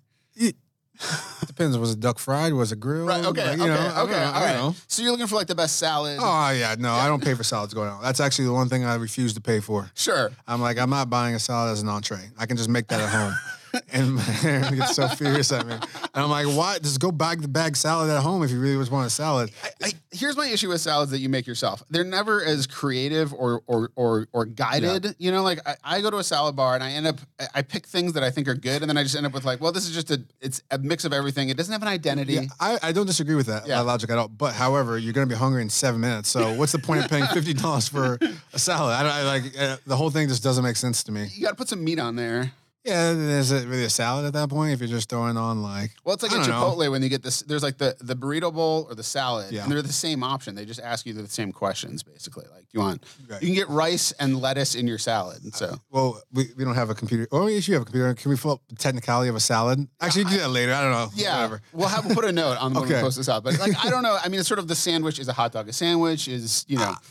Depends. 1.45 1.77
Was 1.77 1.91
it 1.91 1.99
duck 1.99 2.19
fried? 2.19 2.53
Was 2.53 2.71
it 2.71 2.79
grilled? 2.79 3.07
Right. 3.07 3.23
Okay. 3.23 3.43
Like, 3.43 3.53
okay. 3.53 3.61
you 3.61 3.67
know, 3.67 3.79
I 3.79 3.95
don't 3.95 4.09
okay. 4.09 4.19
know, 4.19 4.25
All 4.25 4.33
I 4.33 4.53
don't 4.53 4.61
know. 4.61 4.75
So 4.87 5.01
you're 5.01 5.11
looking 5.11 5.27
for 5.27 5.35
like 5.35 5.47
the 5.47 5.55
best 5.55 5.77
salad. 5.77 6.19
Oh 6.21 6.49
yeah, 6.51 6.75
no, 6.77 6.91
I 6.93 7.07
don't 7.07 7.23
pay 7.23 7.33
for 7.33 7.43
salads 7.43 7.73
going 7.73 7.89
out. 7.89 8.01
That's 8.01 8.19
actually 8.19 8.45
the 8.45 8.53
one 8.53 8.69
thing 8.69 8.83
I 8.83 8.95
refuse 8.95 9.33
to 9.33 9.41
pay 9.41 9.59
for. 9.59 9.89
Sure. 9.95 10.31
I'm 10.47 10.61
like, 10.61 10.77
I'm 10.77 10.89
not 10.89 11.09
buying 11.09 11.35
a 11.35 11.39
salad 11.39 11.71
as 11.71 11.81
an 11.81 11.89
entree. 11.89 12.29
I 12.37 12.45
can 12.45 12.57
just 12.57 12.69
make 12.69 12.87
that 12.87 12.99
at 12.99 13.09
home. 13.09 13.33
and 13.93 14.15
my 14.15 14.35
Aaron 14.43 14.77
gets 14.77 14.95
so 14.95 15.07
furious 15.07 15.51
at 15.51 15.65
me. 15.65 15.73
And 15.73 15.83
I'm 16.13 16.29
like, 16.29 16.47
why? 16.47 16.79
Just 16.79 16.99
go 16.99 17.11
bag 17.11 17.41
the 17.41 17.47
bag 17.47 17.75
salad 17.75 18.09
at 18.09 18.21
home 18.21 18.43
if 18.43 18.51
you 18.51 18.59
really 18.59 18.77
just 18.77 18.91
want 18.91 19.07
a 19.07 19.09
salad. 19.09 19.51
I, 19.83 19.91
here's 20.11 20.35
my 20.37 20.47
issue 20.47 20.69
with 20.69 20.81
salads 20.81 21.11
that 21.11 21.19
you 21.19 21.29
make 21.29 21.47
yourself. 21.47 21.83
They're 21.89 22.03
never 22.03 22.43
as 22.43 22.67
creative 22.67 23.33
or 23.33 23.61
or 23.67 23.91
or, 23.95 24.27
or 24.33 24.45
guided. 24.45 25.15
You 25.19 25.31
know, 25.31 25.43
like 25.43 25.59
I, 25.67 25.75
I 25.83 26.01
go 26.01 26.09
to 26.09 26.17
a 26.17 26.23
salad 26.23 26.55
bar 26.55 26.75
and 26.75 26.83
I 26.83 26.91
end 26.91 27.07
up 27.07 27.19
I- 27.39 27.47
I 27.55 27.61
pick 27.63 27.87
things 27.87 28.13
that 28.13 28.23
I 28.23 28.29
think 28.29 28.47
are 28.47 28.53
good, 28.55 28.81
and 28.83 28.89
then 28.89 28.97
I 28.97 29.03
just 29.03 29.15
end 29.15 29.25
up 29.25 29.33
with 29.33 29.45
like, 29.45 29.59
well, 29.61 29.71
this 29.71 29.87
is 29.87 29.93
just 29.93 30.11
a 30.11 30.21
it's 30.41 30.61
a 30.71 30.77
mix 30.77 31.05
of 31.05 31.13
everything. 31.13 31.49
It 31.49 31.57
doesn't 31.57 31.71
have 31.71 31.81
an 31.81 31.87
identity. 31.87 32.33
Yeah, 32.33 32.41
I, 32.59 32.77
I 32.83 32.91
don't 32.91 33.05
disagree 33.07 33.35
with 33.35 33.47
that 33.47 33.67
Yeah. 33.67 33.79
logic 33.81 34.09
at 34.09 34.17
all. 34.17 34.27
But 34.27 34.53
however, 34.53 34.97
you're 34.97 35.13
going 35.13 35.27
to 35.27 35.33
be 35.33 35.37
hungry 35.39 35.61
in 35.61 35.69
seven 35.69 36.01
minutes. 36.01 36.29
So 36.29 36.53
what's 36.53 36.71
the 36.71 36.79
point 36.79 37.03
of 37.03 37.09
paying 37.09 37.25
fifty 37.27 37.53
dollars 37.53 37.87
for 37.87 38.19
a 38.53 38.59
salad? 38.59 38.93
I, 38.93 39.03
don't- 39.03 39.11
I 39.11 39.23
like 39.23 39.43
uh, 39.59 39.77
the 39.85 39.95
whole 39.95 40.09
thing 40.09 40.27
just 40.27 40.43
doesn't 40.43 40.63
make 40.63 40.75
sense 40.77 41.03
to 41.03 41.11
me. 41.11 41.27
You 41.33 41.41
got 41.43 41.49
to 41.49 41.55
put 41.55 41.69
some 41.69 41.83
meat 41.83 41.99
on 41.99 42.15
there. 42.15 42.51
Yeah, 42.87 43.11
is 43.11 43.51
it 43.51 43.67
really 43.67 43.83
a 43.83 43.89
salad 43.89 44.25
at 44.25 44.33
that 44.33 44.49
point 44.49 44.71
if 44.71 44.79
you're 44.79 44.87
just 44.87 45.09
throwing 45.09 45.35
on 45.35 45.61
like? 45.61 45.91
Well, 46.05 46.13
it's 46.15 46.23
like 46.23 46.31
I 46.31 46.35
at 46.39 46.47
don't 46.47 46.49
know. 46.49 46.63
Chipotle 46.75 46.89
when 46.89 47.03
you 47.03 47.09
get 47.09 47.21
this. 47.21 47.41
There's 47.41 47.61
like 47.63 47.77
the 47.77 47.95
the 47.99 48.15
burrito 48.15 48.53
bowl 48.53 48.87
or 48.89 48.95
the 48.95 49.03
salad, 49.03 49.51
Yeah. 49.51 49.63
and 49.63 49.71
they're 49.71 49.81
the 49.81 49.91
same 49.91 50.23
option. 50.23 50.55
They 50.55 50.65
just 50.65 50.79
ask 50.79 51.05
you 51.05 51.13
the 51.13 51.27
same 51.27 51.51
questions 51.51 52.01
basically. 52.03 52.45
Like, 52.51 52.61
do 52.63 52.69
you 52.73 52.79
want? 52.79 53.03
Right. 53.29 53.41
You 53.41 53.47
can 53.49 53.55
get 53.55 53.69
rice 53.69 54.13
and 54.13 54.39
lettuce 54.41 54.73
in 54.75 54.87
your 54.87 54.97
salad. 54.97 55.43
And 55.43 55.53
uh, 55.53 55.57
so 55.57 55.77
Well, 55.89 56.21
we, 56.31 56.45
we 56.57 56.63
don't 56.63 56.75
have 56.75 56.89
a 56.89 56.95
computer. 56.95 57.27
Oh, 57.31 57.47
yes, 57.47 57.67
you 57.67 57.73
have 57.73 57.81
a 57.83 57.85
computer. 57.85 58.13
Can 58.13 58.29
we 58.31 58.37
fill 58.37 58.51
up 58.51 58.61
the 58.69 58.75
technicality 58.75 59.29
of 59.29 59.35
a 59.35 59.39
salad? 59.41 59.85
Actually, 59.99 60.21
you 60.21 60.25
can 60.27 60.33
do 60.35 60.39
that 60.41 60.49
later. 60.49 60.73
I 60.73 60.81
don't 60.81 60.91
know. 60.91 61.09
yeah, 61.13 61.35
Whatever. 61.35 61.61
we'll 61.73 61.87
have 61.89 62.05
we'll 62.05 62.15
put 62.15 62.25
a 62.25 62.31
note 62.31 62.57
on 62.61 62.73
when 62.73 62.83
we 62.87 62.89
Okay. 62.93 63.01
post 63.01 63.17
this 63.17 63.27
out. 63.27 63.43
But 63.43 63.59
like, 63.59 63.73
I 63.85 63.89
don't 63.89 64.03
know. 64.03 64.17
I 64.23 64.29
mean, 64.29 64.39
it's 64.39 64.47
sort 64.47 64.59
of 64.59 64.67
the 64.69 64.75
sandwich 64.75 65.19
is 65.19 65.27
a 65.27 65.33
hot 65.33 65.51
dog. 65.51 65.67
A 65.67 65.73
sandwich 65.73 66.27
is 66.29 66.63
you 66.69 66.77
know. 66.77 66.85
Ah, 66.95 67.01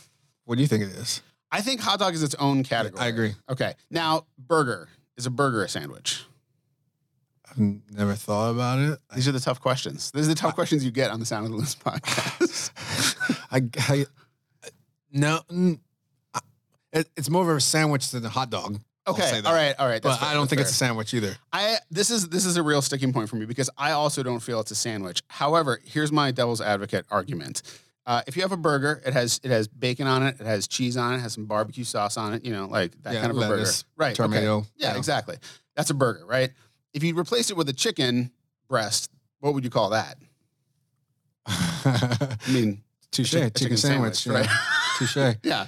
what 0.45 0.55
do 0.55 0.61
you 0.61 0.67
think 0.67 0.83
it 0.83 0.89
is? 0.89 1.21
I 1.51 1.61
think 1.61 1.79
hot 1.81 1.99
dog 1.99 2.13
is 2.13 2.23
its 2.23 2.35
own 2.35 2.63
category. 2.63 3.01
I 3.01 3.07
agree. 3.07 3.35
Okay, 3.49 3.73
now 3.91 4.25
burger 4.39 4.89
is 5.17 5.25
a 5.25 5.29
burger 5.31 5.63
a 5.63 5.69
sandwich? 5.69 6.23
I've 7.49 7.57
never 7.91 8.13
thought 8.13 8.51
about 8.51 8.79
it. 8.79 8.99
These 9.15 9.27
are 9.27 9.31
the 9.31 9.39
tough 9.39 9.61
questions. 9.61 10.11
These 10.11 10.25
are 10.25 10.29
the 10.29 10.35
tough 10.35 10.55
questions 10.55 10.83
you 10.85 10.91
get 10.91 11.11
on 11.11 11.19
the 11.19 11.25
Sound 11.25 11.45
of 11.45 11.51
the 11.51 11.57
Loons 11.57 11.75
podcast. 11.75 12.71
I, 13.51 13.61
I- 13.91 14.05
no, 15.11 15.39
I- 16.33 16.39
it, 16.93 17.09
it's 17.15 17.29
more 17.29 17.49
of 17.49 17.57
a 17.57 17.61
sandwich 17.61 18.09
than 18.11 18.25
a 18.25 18.29
hot 18.29 18.49
dog. 18.49 18.79
Okay, 19.07 19.41
all 19.45 19.53
right, 19.53 19.73
all 19.79 19.87
right. 19.87 20.01
But 20.01 20.17
fair, 20.17 20.27
I 20.29 20.33
don't 20.33 20.47
think 20.49 20.59
fair. 20.59 20.63
it's 20.63 20.71
a 20.71 20.75
sandwich 20.75 21.13
either. 21.13 21.37
I 21.53 21.77
this 21.89 22.11
is 22.11 22.27
this 22.27 22.45
is 22.45 22.57
a 22.57 22.63
real 22.63 22.81
sticking 22.81 23.13
point 23.13 23.29
for 23.29 23.37
me 23.37 23.45
because 23.45 23.69
I 23.77 23.91
also 23.91 24.21
don't 24.21 24.41
feel 24.41 24.59
it's 24.59 24.71
a 24.71 24.75
sandwich. 24.75 25.21
However, 25.29 25.79
here's 25.85 26.11
my 26.11 26.31
devil's 26.31 26.59
advocate 26.59 27.05
argument. 27.09 27.61
Uh, 28.07 28.21
if 28.25 28.35
you 28.37 28.41
have 28.41 28.51
a 28.53 28.57
burger, 28.57 29.01
it 29.05 29.11
has 29.13 29.39
it 29.43 29.51
has 29.51 29.67
bacon 29.67 30.07
on 30.07 30.23
it, 30.23 30.39
it 30.39 30.45
has 30.47 30.65
cheese 30.67 30.95
on 30.97 31.13
it, 31.13 31.17
it 31.17 31.19
has 31.19 31.33
some 31.33 31.45
barbecue 31.45 31.83
sauce 31.83 32.15
on 32.17 32.33
it, 32.33 32.43
you 32.45 32.51
know, 32.53 32.65
like 32.65 32.93
that 33.03 33.13
Yeah, 33.13 33.19
kind 33.21 33.31
of 33.31 33.37
a 33.37 33.41
burger, 33.47 33.69
right? 33.97 34.17
okay. 34.19 34.23
tomato, 34.23 34.65
Yeah, 34.77 34.93
yeah. 34.93 34.97
exactly. 34.97 35.35
That's 35.75 35.89
a 35.89 35.93
burger, 35.93 36.25
right? 36.25 36.51
If 36.93 37.03
you 37.03 37.15
replace 37.19 37.49
it 37.51 37.57
with 37.57 37.67
a 37.69 37.73
chicken 37.73 38.31
breast, 38.69 39.11
what 39.41 39.53
would 39.53 39.63
you 39.65 39.69
call 39.69 39.89
that? 39.89 40.17
I 41.47 42.35
mean, 42.51 42.81
Touche, 43.11 43.31
chicken- 43.31 43.51
chicken, 43.55 43.77
sandwich. 43.77 44.15
sandwich, 44.15 44.47
yeah. 44.47 44.57
Touche. 44.97 45.37
yeah. 45.43 45.67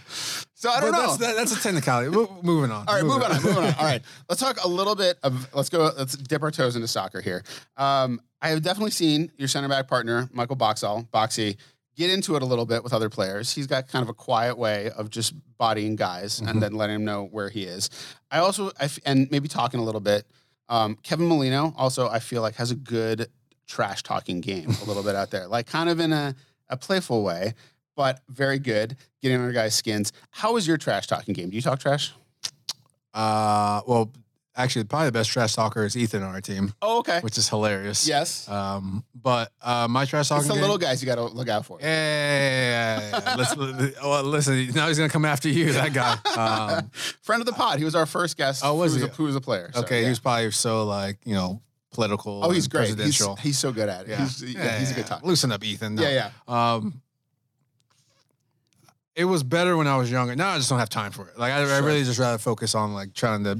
So 0.53 0.69
I 0.69 0.81
don't 0.81 0.91
But 0.91 0.97
know. 0.97 1.07
That's, 1.07 1.17
that, 1.17 1.35
that's 1.35 1.55
a 1.57 1.59
technicality. 1.61 2.09
Mo- 2.09 2.39
moving 2.43 2.71
on. 2.71 2.85
All 2.87 2.95
right, 2.95 3.03
moving 3.03 3.23
on, 3.23 3.41
moving 3.43 3.57
on. 3.63 3.73
All 3.75 3.85
right, 3.85 4.01
let's 4.27 4.41
talk 4.41 4.63
a 4.63 4.67
little 4.67 4.95
bit 4.95 5.17
of. 5.23 5.47
Let's 5.53 5.69
go. 5.69 5.91
Let's 5.97 6.15
dip 6.17 6.41
our 6.43 6.51
toes 6.51 6.75
into 6.75 6.87
soccer 6.87 7.21
here. 7.21 7.43
Um, 7.77 8.21
I 8.41 8.49
have 8.49 8.61
definitely 8.61 8.91
seen 8.91 9.31
your 9.37 9.47
center 9.47 9.69
back 9.69 9.87
partner, 9.87 10.29
Michael 10.33 10.55
Boxall, 10.57 11.07
Boxy, 11.13 11.55
get 11.99 12.09
into 12.09 12.35
it 12.37 12.41
a 12.41 12.45
little 12.45 12.65
bit 12.65 12.81
with 12.83 12.93
other 12.93 13.09
players. 13.09 13.53
He's 13.53 13.67
got 13.67 13.89
kind 13.89 14.01
of 14.01 14.09
a 14.09 14.13
quiet 14.13 14.57
way 14.57 14.89
of 14.91 15.09
just 15.09 15.33
bodying 15.57 15.97
guys 15.97 16.39
Mhm. 16.39 16.49
and 16.49 16.61
then 16.63 16.73
letting 16.73 16.95
him 16.95 17.03
know 17.05 17.25
where 17.25 17.49
he 17.49 17.63
is. 17.65 17.89
I 18.31 18.39
also, 18.39 18.69
I 18.79 18.85
f- 18.85 18.99
and 19.05 19.29
maybe 19.31 19.47
talking 19.49 19.79
a 19.81 19.83
little 19.83 19.99
bit. 20.01 20.25
Um, 20.69 20.95
Kevin 21.03 21.27
Molino 21.27 21.73
also, 21.77 22.07
I 22.07 22.19
feel 22.19 22.41
like 22.41 22.55
has 22.55 22.71
a 22.71 22.75
good 22.75 23.27
trash 23.67 24.01
talking 24.01 24.39
game 24.39 24.69
a 24.81 24.85
little 24.85 25.03
bit 25.03 25.15
out 25.15 25.29
there, 25.29 25.45
like 25.47 25.67
kind 25.67 25.89
of 25.89 25.99
in 25.99 26.13
a, 26.13 26.33
a 26.69 26.77
playful 26.77 27.21
way, 27.23 27.53
but 27.97 28.21
very 28.29 28.59
good 28.59 28.95
getting 29.21 29.37
under 29.37 29.51
guys' 29.51 29.75
skins. 29.75 30.13
How 30.31 30.55
is 30.55 30.65
your 30.65 30.77
trash 30.77 31.05
talking 31.07 31.33
game? 31.33 31.49
Do 31.49 31.55
you 31.57 31.61
talk 31.61 31.79
trash? 31.79 32.13
Uh, 33.13 33.81
well, 33.87 34.11
actually, 34.59 34.83
probably 34.83 35.07
the 35.07 35.11
best 35.13 35.29
trash 35.31 35.55
talker 35.55 35.83
is 35.85 35.97
Ethan 35.97 36.21
on 36.21 36.33
our 36.35 36.41
team, 36.41 36.73
Oh, 36.81 36.99
okay. 36.99 37.19
which 37.21 37.37
is 37.37 37.49
hilarious. 37.49 38.07
Yes. 38.07 38.47
Um, 38.47 39.03
but 39.15 39.51
uh, 39.61 39.87
my 39.89 40.05
trash 40.05 40.29
talking 40.29 40.41
It's 40.41 40.47
the 40.47 40.53
game- 40.53 40.61
little 40.61 40.77
guys 40.77 41.01
you 41.01 41.07
got 41.07 41.15
to 41.15 41.23
look 41.25 41.49
out 41.49 41.65
for. 41.65 41.79
Yeah, 41.81 41.87
yeah, 41.87 42.99
yeah, 42.99 43.21
yeah. 43.25 43.35
Let's, 43.35 43.55
well, 44.03 44.23
listen, 44.23 44.69
now 44.75 44.87
he's 44.87 44.97
gonna 44.97 45.09
come 45.09 45.25
after 45.25 45.49
you, 45.49 45.71
that 45.73 45.93
guy. 45.93 46.17
Um, 46.35 46.89
Friend 47.23 47.41
of 47.41 47.45
the 47.47 47.53
pod. 47.53 47.79
He 47.79 47.85
was 47.85 47.95
our 47.95 48.05
first 48.05 48.37
guest. 48.37 48.61
Oh, 48.63 48.75
was 48.75 48.93
who 48.93 48.97
he? 48.99 49.03
Was 49.05 49.11
a, 49.11 49.15
who 49.15 49.23
was 49.23 49.35
a 49.35 49.41
player. 49.41 49.71
so, 49.73 49.79
okay, 49.81 49.97
yeah. 49.99 50.03
he 50.03 50.09
was 50.09 50.19
probably 50.19 50.51
so 50.51 50.85
like 50.85 51.17
you 51.25 51.33
know 51.33 51.61
political. 51.91 52.43
Oh, 52.43 52.51
he's 52.51 52.67
great. 52.67 52.87
He's, 52.87 52.95
Presidential. 52.95 53.35
he's 53.37 53.57
so 53.57 53.71
good 53.71 53.89
at 53.89 54.01
it. 54.01 54.09
yeah. 54.09 54.17
He's, 54.19 54.43
yeah, 54.43 54.77
he's 54.79 54.91
a 54.91 54.93
good 54.93 55.07
talker. 55.07 55.25
Loosen 55.25 55.51
up, 55.51 55.63
Ethan. 55.63 55.95
No. 55.95 56.03
Yeah, 56.03 56.31
yeah. 56.47 56.73
Um, 56.75 57.01
it 59.15 59.25
was 59.25 59.43
better 59.43 59.75
when 59.75 59.87
I 59.87 59.97
was 59.97 60.09
younger. 60.09 60.35
Now 60.35 60.49
I 60.51 60.57
just 60.57 60.69
don't 60.69 60.79
have 60.79 60.89
time 60.89 61.11
for 61.11 61.27
it. 61.27 61.37
Like 61.37 61.51
I, 61.51 61.57
I 61.61 61.79
really 61.79 62.03
just 62.03 62.19
rather 62.19 62.37
focus 62.37 62.73
on 62.73 62.93
like 62.93 63.13
trying 63.13 63.43
to, 63.43 63.59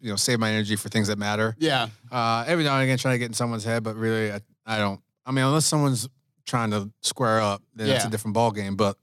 you 0.00 0.10
know, 0.10 0.16
save 0.16 0.38
my 0.38 0.50
energy 0.50 0.76
for 0.76 0.88
things 0.88 1.08
that 1.08 1.18
matter. 1.18 1.54
Yeah. 1.58 1.88
Uh, 2.10 2.44
every 2.46 2.64
now 2.64 2.74
and 2.74 2.84
again, 2.84 2.98
trying 2.98 3.14
to 3.14 3.18
get 3.18 3.26
in 3.26 3.34
someone's 3.34 3.64
head, 3.64 3.82
but 3.82 3.96
really, 3.96 4.32
I, 4.32 4.40
I 4.66 4.78
don't. 4.78 5.00
I 5.24 5.30
mean, 5.30 5.44
unless 5.44 5.66
someone's 5.66 6.08
trying 6.46 6.70
to 6.70 6.90
square 7.02 7.40
up, 7.40 7.62
then 7.74 7.88
it's 7.90 8.04
a 8.04 8.10
different 8.10 8.34
ball 8.34 8.50
game. 8.50 8.76
But 8.76 8.96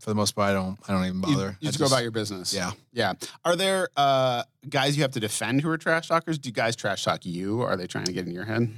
for 0.00 0.10
the 0.10 0.14
most 0.14 0.32
part, 0.32 0.50
I 0.50 0.52
don't. 0.52 0.78
I 0.88 0.92
don't 0.92 1.04
even 1.06 1.20
bother. 1.20 1.56
you 1.60 1.68
I 1.68 1.70
just 1.70 1.78
go 1.78 1.86
about 1.86 2.02
your 2.02 2.10
business. 2.10 2.52
Yeah. 2.52 2.72
Yeah. 2.92 3.14
Are 3.44 3.56
there 3.56 3.88
uh, 3.96 4.42
guys 4.68 4.96
you 4.96 5.02
have 5.02 5.12
to 5.12 5.20
defend 5.20 5.60
who 5.62 5.70
are 5.70 5.78
trash 5.78 6.08
talkers? 6.08 6.38
Do 6.38 6.50
guys 6.50 6.76
trash 6.76 7.04
talk 7.04 7.24
you? 7.24 7.62
Or 7.62 7.68
are 7.68 7.76
they 7.76 7.86
trying 7.86 8.04
to 8.06 8.12
get 8.12 8.26
in 8.26 8.32
your 8.32 8.44
head? 8.44 8.70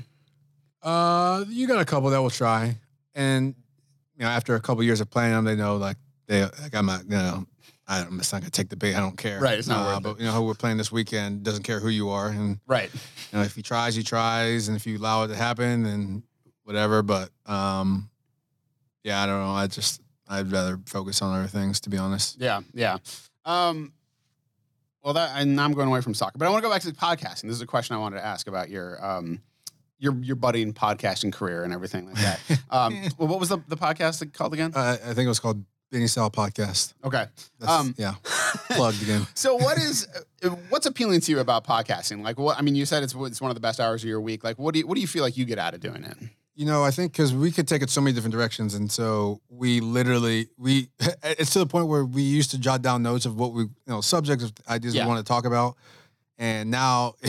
Uh, 0.82 1.44
you 1.48 1.66
got 1.66 1.80
a 1.80 1.84
couple 1.84 2.10
that 2.10 2.20
will 2.20 2.30
try, 2.30 2.76
and 3.14 3.54
you 4.16 4.24
know, 4.24 4.28
after 4.28 4.54
a 4.54 4.60
couple 4.60 4.82
years 4.82 5.00
of 5.00 5.08
playing 5.10 5.32
them, 5.32 5.44
they 5.44 5.56
know 5.56 5.76
like 5.76 5.96
they 6.26 6.42
like 6.42 6.74
I'm 6.74 6.86
not, 6.86 7.04
you 7.04 7.16
know, 7.16 7.46
I 7.86 7.98
don't, 7.98 8.12
I'm 8.12 8.18
just 8.18 8.32
not 8.32 8.40
gonna 8.40 8.50
take 8.50 8.68
the 8.70 8.76
bait. 8.76 8.94
I 8.94 9.00
don't 9.00 9.16
care. 9.18 9.38
Right, 9.40 9.58
it's 9.58 9.68
not 9.68 9.86
Uh, 9.86 10.00
but 10.00 10.18
you 10.18 10.24
know, 10.26 10.32
who 10.32 10.42
we're 10.44 10.54
playing 10.54 10.76
this 10.78 10.90
weekend 10.92 11.42
doesn't 11.42 11.64
care 11.64 11.80
who 11.80 11.88
you 11.88 12.08
are, 12.10 12.28
and 12.28 12.58
Right. 12.66 12.90
you 12.92 13.38
know, 13.38 13.42
if 13.44 13.54
he 13.54 13.62
tries, 13.62 13.94
he 13.94 14.02
tries, 14.02 14.68
and 14.68 14.76
if 14.76 14.86
you 14.86 14.96
allow 14.98 15.24
it 15.24 15.28
to 15.28 15.36
happen, 15.36 15.82
then 15.82 16.22
whatever. 16.62 17.02
But 17.02 17.30
um, 17.46 18.10
yeah, 19.02 19.22
I 19.22 19.26
don't 19.26 19.40
know. 19.40 19.52
I 19.52 19.66
just 19.66 20.00
I'd 20.28 20.50
rather 20.50 20.80
focus 20.86 21.20
on 21.20 21.38
other 21.38 21.48
things, 21.48 21.80
to 21.80 21.90
be 21.90 21.98
honest. 21.98 22.40
Yeah. 22.40 22.62
Yeah. 22.72 22.96
Um, 23.44 23.92
well, 25.02 25.12
that 25.14 25.32
and 25.36 25.60
I'm 25.60 25.74
going 25.74 25.88
away 25.88 26.00
from 26.00 26.14
soccer, 26.14 26.38
but 26.38 26.46
I 26.46 26.48
want 26.50 26.62
to 26.62 26.66
go 26.68 26.72
back 26.72 26.80
to 26.82 26.90
the 26.90 26.96
podcasting. 26.96 27.42
This 27.42 27.56
is 27.56 27.60
a 27.60 27.66
question 27.66 27.94
I 27.94 27.98
wanted 27.98 28.16
to 28.16 28.24
ask 28.24 28.46
about 28.48 28.70
your 28.70 29.04
um, 29.04 29.42
your 29.98 30.14
your 30.22 30.36
budding 30.36 30.72
podcasting 30.72 31.30
career 31.34 31.62
and 31.64 31.74
everything 31.74 32.06
like 32.06 32.14
that. 32.16 32.40
Um, 32.70 33.02
well, 33.18 33.28
what 33.28 33.38
was 33.38 33.50
the, 33.50 33.58
the 33.68 33.76
podcast 33.76 34.32
called 34.32 34.52
again? 34.54 34.72
Uh, 34.74 34.96
I 35.04 35.12
think 35.12 35.26
it 35.26 35.28
was 35.28 35.38
called 35.38 35.62
Sal 36.08 36.30
Podcast. 36.30 36.94
Okay. 37.04 37.26
That's, 37.58 37.72
Um, 37.72 37.94
yeah, 37.96 38.14
plugged 38.70 39.02
again. 39.02 39.26
So 39.34 39.54
what 39.56 39.78
is 39.78 40.06
what's 40.68 40.86
appealing 40.86 41.20
to 41.22 41.30
you 41.32 41.38
about 41.40 41.64
podcasting? 41.64 42.22
Like 42.22 42.38
what 42.38 42.58
I 42.58 42.62
mean, 42.62 42.74
you 42.74 42.84
said 42.86 43.02
it's 43.02 43.14
it's 43.14 43.40
one 43.40 43.50
of 43.50 43.54
the 43.54 43.60
best 43.60 43.80
hours 43.80 44.02
of 44.02 44.08
your 44.08 44.20
week. 44.20 44.42
Like 44.44 44.58
what 44.58 44.74
do 44.74 44.80
you 44.80 44.86
what 44.86 44.94
do 44.96 45.00
you 45.00 45.06
feel 45.06 45.22
like 45.22 45.36
you 45.36 45.44
get 45.44 45.58
out 45.58 45.74
of 45.74 45.80
doing 45.80 46.04
it? 46.04 46.16
You 46.56 46.66
know, 46.66 46.84
I 46.84 46.90
think 46.92 47.12
because 47.12 47.34
we 47.34 47.50
could 47.50 47.66
take 47.66 47.82
it 47.82 47.90
so 47.90 48.00
many 48.00 48.14
different 48.14 48.32
directions, 48.32 48.74
and 48.74 48.90
so 48.90 49.40
we 49.48 49.80
literally 49.80 50.48
we 50.58 50.88
it's 51.24 51.50
to 51.54 51.58
the 51.60 51.66
point 51.66 51.88
where 51.88 52.04
we 52.04 52.22
used 52.22 52.50
to 52.52 52.58
jot 52.58 52.80
down 52.82 53.02
notes 53.02 53.26
of 53.26 53.36
what 53.36 53.52
we 53.52 53.62
you 53.64 53.70
know 53.86 54.00
subjects 54.00 54.44
of 54.44 54.52
ideas 54.68 54.94
Yeah. 54.94 55.04
we 55.04 55.08
want 55.08 55.24
to 55.26 55.28
talk 55.28 55.46
about, 55.46 55.76
and 56.38 56.70
now 56.70 57.14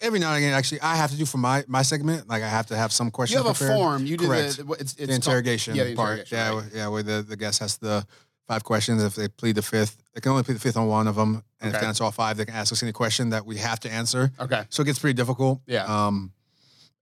every 0.00 0.18
now 0.18 0.28
and 0.34 0.38
again, 0.38 0.52
actually, 0.54 0.80
I 0.80 0.96
have 0.96 1.10
to 1.10 1.16
do 1.16 1.26
for 1.26 1.38
my 1.38 1.64
my 1.66 1.82
segment 1.82 2.28
like 2.28 2.42
I 2.42 2.48
have 2.48 2.66
to 2.66 2.76
have 2.76 2.92
some 2.92 3.10
questions. 3.10 3.40
You 3.40 3.46
have 3.46 3.54
a 3.56 3.58
prepared. 3.58 3.78
form. 3.78 4.06
You 4.06 4.16
do 4.16 4.26
Correct. 4.26 4.56
the 4.58 4.72
it's, 4.74 4.80
it's 4.80 4.92
the 4.94 5.06
called- 5.06 5.14
interrogation 5.16 5.74
yeah, 5.74 5.84
the 5.84 5.94
part. 5.94 6.18
interrogation, 6.20 6.38
yeah, 6.38 6.48
right. 6.48 6.54
where- 6.54 6.70
yeah, 6.74 6.88
where 6.88 7.02
the, 7.02 7.22
the 7.22 7.36
guest 7.36 7.60
has 7.60 7.76
the 7.78 8.06
five 8.48 8.62
questions. 8.64 9.02
If 9.02 9.14
they 9.16 9.28
plead 9.28 9.56
the 9.56 9.62
fifth, 9.62 9.96
they 10.14 10.20
can 10.20 10.30
only 10.32 10.42
plead 10.44 10.54
the 10.54 10.60
fifth 10.60 10.76
on 10.76 10.86
one 10.88 11.06
of 11.08 11.16
them, 11.16 11.42
and 11.60 11.74
if 11.74 11.80
they 11.80 11.86
answer 11.86 12.04
all 12.04 12.10
five, 12.12 12.36
they 12.36 12.44
can 12.44 12.54
ask 12.54 12.72
us 12.72 12.82
any 12.82 12.92
question 12.92 13.30
that 13.30 13.44
we 13.46 13.56
have 13.56 13.80
to 13.80 13.90
answer. 13.90 14.30
Okay. 14.38 14.64
So 14.68 14.82
it 14.82 14.86
gets 14.86 14.98
pretty 14.98 15.14
difficult. 15.14 15.60
Yeah. 15.66 15.84
Um, 15.84 16.32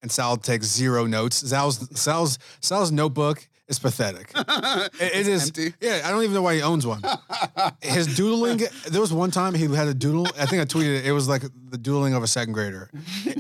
and 0.03 0.13
Sal 0.13 0.37
takes 0.37 0.67
zero 0.67 1.07
notes. 1.07 1.37
Sal's 1.49 1.89
Sal's 1.99 2.39
Sal's 2.61 2.93
notebook 2.93 3.47
is 3.69 3.79
pathetic. 3.79 4.31
it, 4.37 4.93
it 5.01 5.27
is 5.27 5.47
empty? 5.47 5.75
Yeah, 5.81 6.03
I 6.05 6.11
don't 6.11 6.23
even 6.23 6.35
know 6.35 6.43
why 6.43 6.55
he 6.57 6.63
owns 6.63 6.87
one. 6.87 7.03
His 7.81 8.15
doodling. 8.17 8.61
There 8.89 9.01
was 9.01 9.13
one 9.13 9.31
time 9.31 9.55
he 9.55 9.65
had 9.75 9.89
a 9.89 9.95
doodle. 9.95 10.27
I 10.39 10.47
think 10.47 10.61
I 10.63 10.65
tweeted 10.67 10.99
it. 10.99 11.07
It 11.07 11.13
was 11.13 11.29
like 11.29 11.43
the 11.71 11.79
doodling 11.79 12.15
of 12.15 12.23
a 12.23 12.27
second 12.27 12.53
grader. 12.53 12.91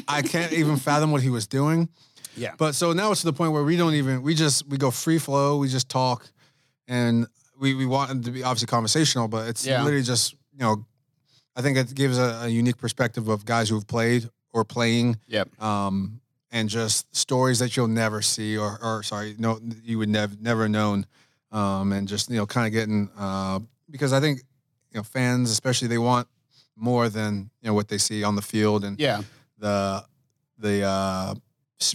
I 0.08 0.22
can't 0.22 0.52
even 0.52 0.76
fathom 0.76 1.10
what 1.12 1.22
he 1.22 1.30
was 1.30 1.46
doing. 1.46 1.88
Yeah. 2.36 2.54
But 2.58 2.74
so 2.74 2.92
now 2.92 3.12
it's 3.12 3.20
to 3.20 3.26
the 3.26 3.32
point 3.32 3.52
where 3.52 3.62
we 3.64 3.76
don't 3.76 3.94
even 3.94 4.22
we 4.22 4.34
just 4.34 4.66
we 4.68 4.76
go 4.78 4.90
free 4.90 5.18
flow. 5.18 5.58
We 5.58 5.68
just 5.68 5.88
talk, 5.88 6.26
and 6.88 7.26
we 7.60 7.74
we 7.74 7.86
want 7.86 8.10
it 8.10 8.22
to 8.24 8.30
be 8.30 8.42
obviously 8.42 8.66
conversational, 8.66 9.28
but 9.28 9.48
it's 9.48 9.64
Yeah. 9.66 9.82
literally 9.82 10.02
just 10.04 10.32
you 10.32 10.60
know, 10.60 10.84
I 11.54 11.62
think 11.62 11.76
it 11.78 11.94
gives 11.94 12.18
a, 12.18 12.40
a 12.44 12.48
unique 12.48 12.78
perspective 12.78 13.28
of 13.28 13.44
guys 13.44 13.68
who've 13.68 13.86
played 13.86 14.28
or 14.52 14.64
playing, 14.64 15.18
Yep. 15.28 15.60
um, 15.62 16.20
and 16.54 16.68
just 16.70 17.14
stories 17.14 17.58
that 17.58 17.76
you'll 17.76 17.88
never 17.88 18.22
see 18.22 18.56
or 18.56 18.78
or 18.82 19.02
sorry, 19.02 19.34
no, 19.38 19.58
you 19.82 19.98
would 19.98 20.08
never 20.08 20.34
never 20.40 20.68
known, 20.68 21.04
um, 21.52 21.92
and 21.92 22.08
just 22.08 22.30
you 22.30 22.36
know, 22.36 22.46
kind 22.46 22.66
of 22.66 22.72
getting 22.72 23.10
uh, 23.18 23.58
because 23.90 24.12
I 24.14 24.20
think 24.20 24.40
you 24.92 24.98
know 24.98 25.02
fans 25.02 25.50
especially 25.50 25.88
they 25.88 25.98
want 25.98 26.28
more 26.76 27.08
than 27.08 27.50
you 27.60 27.68
know 27.68 27.74
what 27.74 27.88
they 27.88 27.98
see 27.98 28.22
on 28.24 28.36
the 28.36 28.42
field 28.42 28.84
and 28.84 28.98
Yeah. 28.98 29.22
the 29.58 30.04
the 30.58 30.82
uh, 30.84 31.34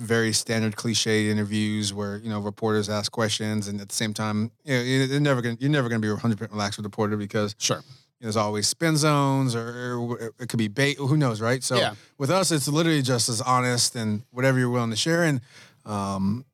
very 0.02 0.34
standard 0.34 0.76
cliche 0.76 1.30
interviews 1.32 1.94
where 1.94 2.18
you 2.18 2.30
know 2.30 2.40
reporters 2.40 2.90
ask 2.90 3.12
questions 3.12 3.68
and 3.70 3.80
at 3.82 3.88
the 3.90 3.96
same 3.96 4.14
time 4.14 4.52
you 4.66 4.74
know, 4.76 4.82
you- 4.84 5.04
you're 5.06 5.20
never 5.22 5.42
gonna 5.42 5.58
you're 5.60 5.72
never 5.72 5.88
gonna 5.90 6.02
be 6.02 6.10
100 6.12 6.38
percent 6.38 6.52
relaxed 6.52 6.78
with 6.78 6.86
a 6.86 6.90
reporter 6.90 7.16
because 7.18 7.56
Sure. 7.58 7.82
There's 8.22 8.38
always 8.38 8.68
spin 8.68 8.98
zones 8.98 9.56
or, 9.56 10.32
it 10.40 10.50
could 10.50 10.58
be 10.58 10.68
bait 10.68 10.98
who 10.98 11.16
knows 11.18 11.42
right? 11.42 11.64
So 11.64 11.78
Yeah. 11.78 11.94
with 12.18 12.30
us 12.30 12.52
it's 12.52 12.68
literally 12.68 13.02
just 13.02 13.30
as 13.30 13.42
honest 13.42 13.96
and 13.96 14.24
whatever 14.32 14.60
you're 14.60 14.70
willing 14.70 14.90
to 14.92 14.96
share. 14.98 15.24
And 15.24 15.42
um 15.86 16.46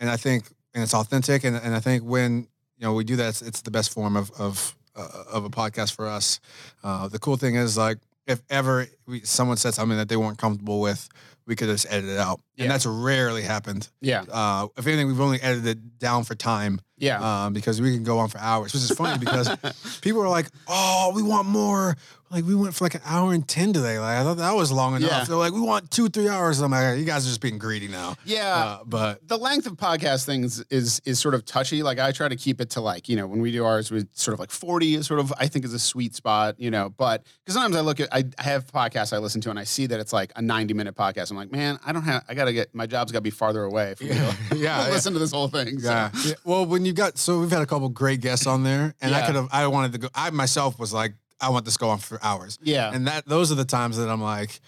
and 0.00 0.08
I 0.10 0.16
think 0.16 0.44
and 0.74 0.82
it's 0.84 0.94
authentic. 0.94 1.44
And, 1.44 1.56
and 1.56 1.74
I 1.74 1.80
think 1.80 2.04
when 2.04 2.46
you 2.76 2.82
know 2.86 2.94
we 2.94 3.04
do 3.04 3.16
that 3.16 3.28
it's, 3.30 3.42
it's 3.42 3.62
the 3.62 3.70
best 3.70 3.90
form 3.92 4.16
of 4.16 4.30
of 4.38 4.76
uh, 4.96 5.24
of 5.32 5.44
a 5.44 5.50
podcast 5.50 5.94
for 5.94 6.06
us. 6.06 6.40
Uh, 6.82 7.08
the 7.08 7.18
cool 7.18 7.36
thing 7.36 7.54
is 7.56 7.76
like 7.76 7.98
if 8.26 8.42
ever 8.50 8.86
we, 9.06 9.20
someone 9.20 9.56
said 9.56 9.74
something 9.74 9.96
that 9.96 10.08
they 10.08 10.16
weren't 10.16 10.38
comfortable 10.38 10.80
with 10.80 11.08
we 11.48 11.56
could 11.56 11.68
just 11.68 11.86
edit 11.88 12.10
it 12.10 12.18
out 12.18 12.40
Yeah. 12.56 12.64
and 12.64 12.70
that's 12.70 12.86
rarely 12.86 13.42
happened 13.42 13.88
Yeah. 14.00 14.22
uh, 14.30 14.68
if 14.76 14.86
anything 14.86 15.06
we've 15.08 15.20
only 15.20 15.40
edited 15.42 15.66
it 15.78 15.98
down 15.98 16.22
for 16.24 16.34
time 16.36 16.80
Yeah. 16.98 17.46
um, 17.46 17.52
because 17.54 17.80
we 17.80 17.94
can 17.94 18.04
go 18.04 18.18
on 18.18 18.28
for 18.28 18.38
hours, 18.38 18.72
which 18.74 18.82
is 18.82 18.90
funny 18.92 19.18
because 19.18 19.48
people 20.02 20.22
are 20.22 20.28
like, 20.28 20.46
"Oh, 20.68 21.12
we 21.14 21.22
want 21.22 21.48
more." 21.48 21.96
Like 22.30 22.44
we 22.44 22.54
went 22.54 22.74
for 22.74 22.84
like 22.84 22.94
an 22.94 23.00
hour 23.04 23.32
and 23.32 23.46
ten 23.46 23.72
today. 23.72 23.98
Like 23.98 24.18
I 24.18 24.22
thought 24.22 24.36
that 24.38 24.54
was 24.54 24.70
long 24.70 24.96
enough. 24.96 25.10
Yeah. 25.10 25.24
They're 25.24 25.36
like, 25.36 25.52
"We 25.52 25.60
want 25.60 25.90
two, 25.90 26.08
three 26.08 26.28
hours." 26.28 26.60
I'm 26.60 26.70
like, 26.70 26.98
"You 26.98 27.04
guys 27.04 27.24
are 27.26 27.28
just 27.28 27.40
being 27.40 27.58
greedy 27.58 27.88
now." 27.88 28.16
yeah. 28.24 28.54
Uh, 28.54 28.78
but 28.84 29.26
the 29.26 29.38
length 29.38 29.66
of 29.66 29.74
podcast 29.74 30.26
things 30.26 30.62
is 30.70 31.00
is 31.04 31.18
sort 31.18 31.34
of 31.34 31.44
touchy. 31.44 31.82
Like 31.82 31.98
I 31.98 32.12
try 32.12 32.28
to 32.28 32.36
keep 32.36 32.60
it 32.60 32.70
to 32.70 32.80
like 32.80 33.08
you 33.08 33.16
know 33.16 33.26
when 33.26 33.40
we 33.40 33.50
do 33.52 33.64
ours, 33.64 33.90
we 33.90 34.04
sort 34.12 34.34
of 34.34 34.40
like 34.40 34.50
forty 34.50 34.94
is 34.94 35.06
sort 35.06 35.20
of 35.20 35.32
I 35.38 35.48
think 35.48 35.64
is 35.64 35.72
a 35.72 35.78
sweet 35.78 36.14
spot. 36.14 36.56
You 36.58 36.70
know, 36.70 36.90
but 36.90 37.24
because 37.44 37.54
sometimes 37.54 37.76
I 37.76 37.80
look 37.80 38.00
at 38.00 38.08
I 38.12 38.24
have 38.38 38.66
podcasts 38.66 39.12
I 39.12 39.18
listen 39.18 39.40
to 39.42 39.50
and 39.50 39.58
I 39.58 39.64
see 39.64 39.86
that 39.86 39.98
it's 39.98 40.12
like 40.12 40.32
a 40.36 40.42
ninety 40.42 40.74
minute 40.74 40.94
podcast. 40.94 41.30
I'm 41.30 41.36
like, 41.36 41.52
man, 41.52 41.78
I 41.84 41.92
don't 41.92 42.02
have. 42.02 42.24
I 42.28 42.34
gotta 42.34 42.52
get 42.52 42.74
my 42.74 42.86
job's 42.86 43.12
got 43.12 43.18
to 43.18 43.22
be 43.22 43.30
farther 43.30 43.64
away 43.64 43.94
from 43.94 44.06
yeah, 44.08 44.34
yeah, 44.52 44.54
yeah. 44.54 44.88
listen 44.90 45.12
to 45.14 45.18
this 45.18 45.32
whole 45.32 45.48
thing. 45.48 45.78
so. 45.78 45.88
Yeah. 45.90 46.10
yeah. 46.24 46.34
Well, 46.44 46.66
when 46.66 46.84
you 46.84 46.92
got 46.92 47.16
so 47.18 47.40
we've 47.40 47.50
had 47.50 47.62
a 47.62 47.66
couple 47.66 47.88
great 47.88 48.20
guests 48.20 48.46
on 48.46 48.64
there, 48.64 48.94
and 49.00 49.14
I 49.14 49.24
could 49.24 49.34
have 49.34 49.48
I 49.50 49.66
wanted 49.68 49.92
to 49.92 49.98
go. 49.98 50.08
I 50.14 50.30
myself 50.30 50.78
was 50.78 50.92
like, 50.92 51.14
I 51.40 51.50
want 51.50 51.64
this 51.64 51.74
to 51.74 51.80
go 51.80 51.90
on 51.90 51.98
for 51.98 52.18
hours. 52.22 52.58
Yeah. 52.62 52.92
And 52.92 53.06
that 53.06 53.26
those 53.26 53.52
are 53.52 53.54
the 53.54 53.64
times 53.64 53.96
that 53.98 54.08
I'm 54.08 54.22
like, 54.22 54.60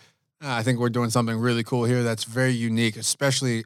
"Ah, 0.43 0.57
I 0.57 0.63
think 0.63 0.79
we're 0.79 0.89
doing 0.91 1.11
something 1.11 1.37
really 1.39 1.65
cool 1.65 1.85
here. 1.85 2.03
That's 2.03 2.25
very 2.25 2.53
unique, 2.53 2.97
especially 2.97 3.65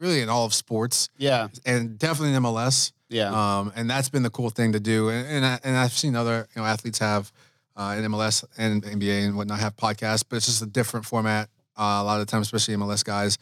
really 0.00 0.20
in 0.20 0.28
all 0.28 0.44
of 0.44 0.52
sports 0.52 1.08
yeah. 1.16 1.48
and 1.64 1.98
definitely 1.98 2.34
in 2.34 2.42
MLS. 2.42 2.92
Yeah. 3.08 3.30
Um, 3.30 3.72
and 3.76 3.88
that's 3.88 4.08
been 4.10 4.22
the 4.22 4.30
cool 4.30 4.50
thing 4.50 4.72
to 4.72 4.80
do. 4.80 5.08
And 5.08 5.26
and, 5.26 5.46
I, 5.46 5.58
and 5.64 5.76
I've 5.76 5.92
seen 5.92 6.16
other 6.16 6.48
you 6.54 6.60
know 6.62 6.66
athletes 6.66 6.98
have 6.98 7.32
uh, 7.76 7.94
in 7.98 8.04
MLS 8.10 8.44
and 8.58 8.82
NBA 8.82 9.26
and 9.26 9.36
whatnot 9.36 9.58
have 9.60 9.76
podcasts, 9.76 10.24
but 10.28 10.36
it's 10.36 10.46
just 10.46 10.62
a 10.62 10.66
different 10.66 11.06
format. 11.06 11.48
Uh, 11.78 12.00
a 12.00 12.04
lot 12.04 12.18
of 12.20 12.26
the 12.26 12.30
time, 12.30 12.40
especially 12.40 12.74
MLS 12.74 13.04
guys, 13.04 13.36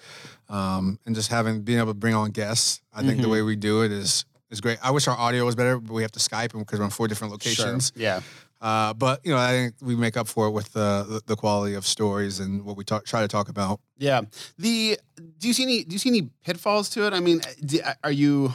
um, 0.49 0.99
and 1.07 1.15
just 1.15 1.31
having 1.31 1.63
being 1.63 1.79
able 1.79 1.93
to 1.93 1.95
bring 1.95 2.15
on 2.15 2.31
guests. 2.33 2.83
I 2.93 3.03
think 3.03 3.21
the 3.21 3.29
Mhm. 3.29 3.33
way 3.33 3.43
we 3.43 3.55
do 3.55 3.83
it 3.83 3.93
is 3.93 4.25
is 4.51 4.61
great. 4.61 4.79
I 4.83 4.91
wish 4.91 5.07
our 5.09 5.17
audio 5.17 5.45
was 5.45 5.55
better, 5.55 5.79
but 5.79 5.93
we 5.93 6.03
have 6.03 6.13
to 6.13 6.19
Skype 6.21 6.53
because 6.57 6.79
we're 6.79 6.85
on 6.85 6.91
four 6.91 7.09
different 7.09 7.33
locations. 7.33 7.93
Sure. 7.95 8.03
Yeah. 8.03 8.21
Uh, 8.61 8.95
but 8.95 9.21
you 9.25 9.33
know, 9.33 9.39
I 9.39 9.51
think 9.51 9.75
we 9.83 9.95
make 9.95 10.17
up 10.17 10.27
for 10.29 10.47
it 10.47 10.53
with 10.53 10.73
the 10.73 11.05
the, 11.09 11.23
the 11.27 11.37
quality 11.37 11.75
of 11.75 11.87
stories 11.87 12.41
and 12.41 12.65
what 12.65 12.77
we 12.77 12.85
talk, 12.85 13.05
try 13.05 13.21
to 13.21 13.29
talk 13.29 13.49
about. 13.49 13.81
Yeah. 13.99 14.23
The 14.59 14.99
do 15.39 15.49
you 15.49 15.55
see 15.55 15.65
any 15.65 15.85
do 15.85 15.93
you 15.93 15.99
see 15.99 16.09
any 16.11 16.31
pitfalls 16.45 16.89
to 16.91 17.07
it? 17.07 17.13
I 17.13 17.21
mean, 17.21 17.41
do, 17.65 17.81
are 18.03 18.11
you 18.13 18.55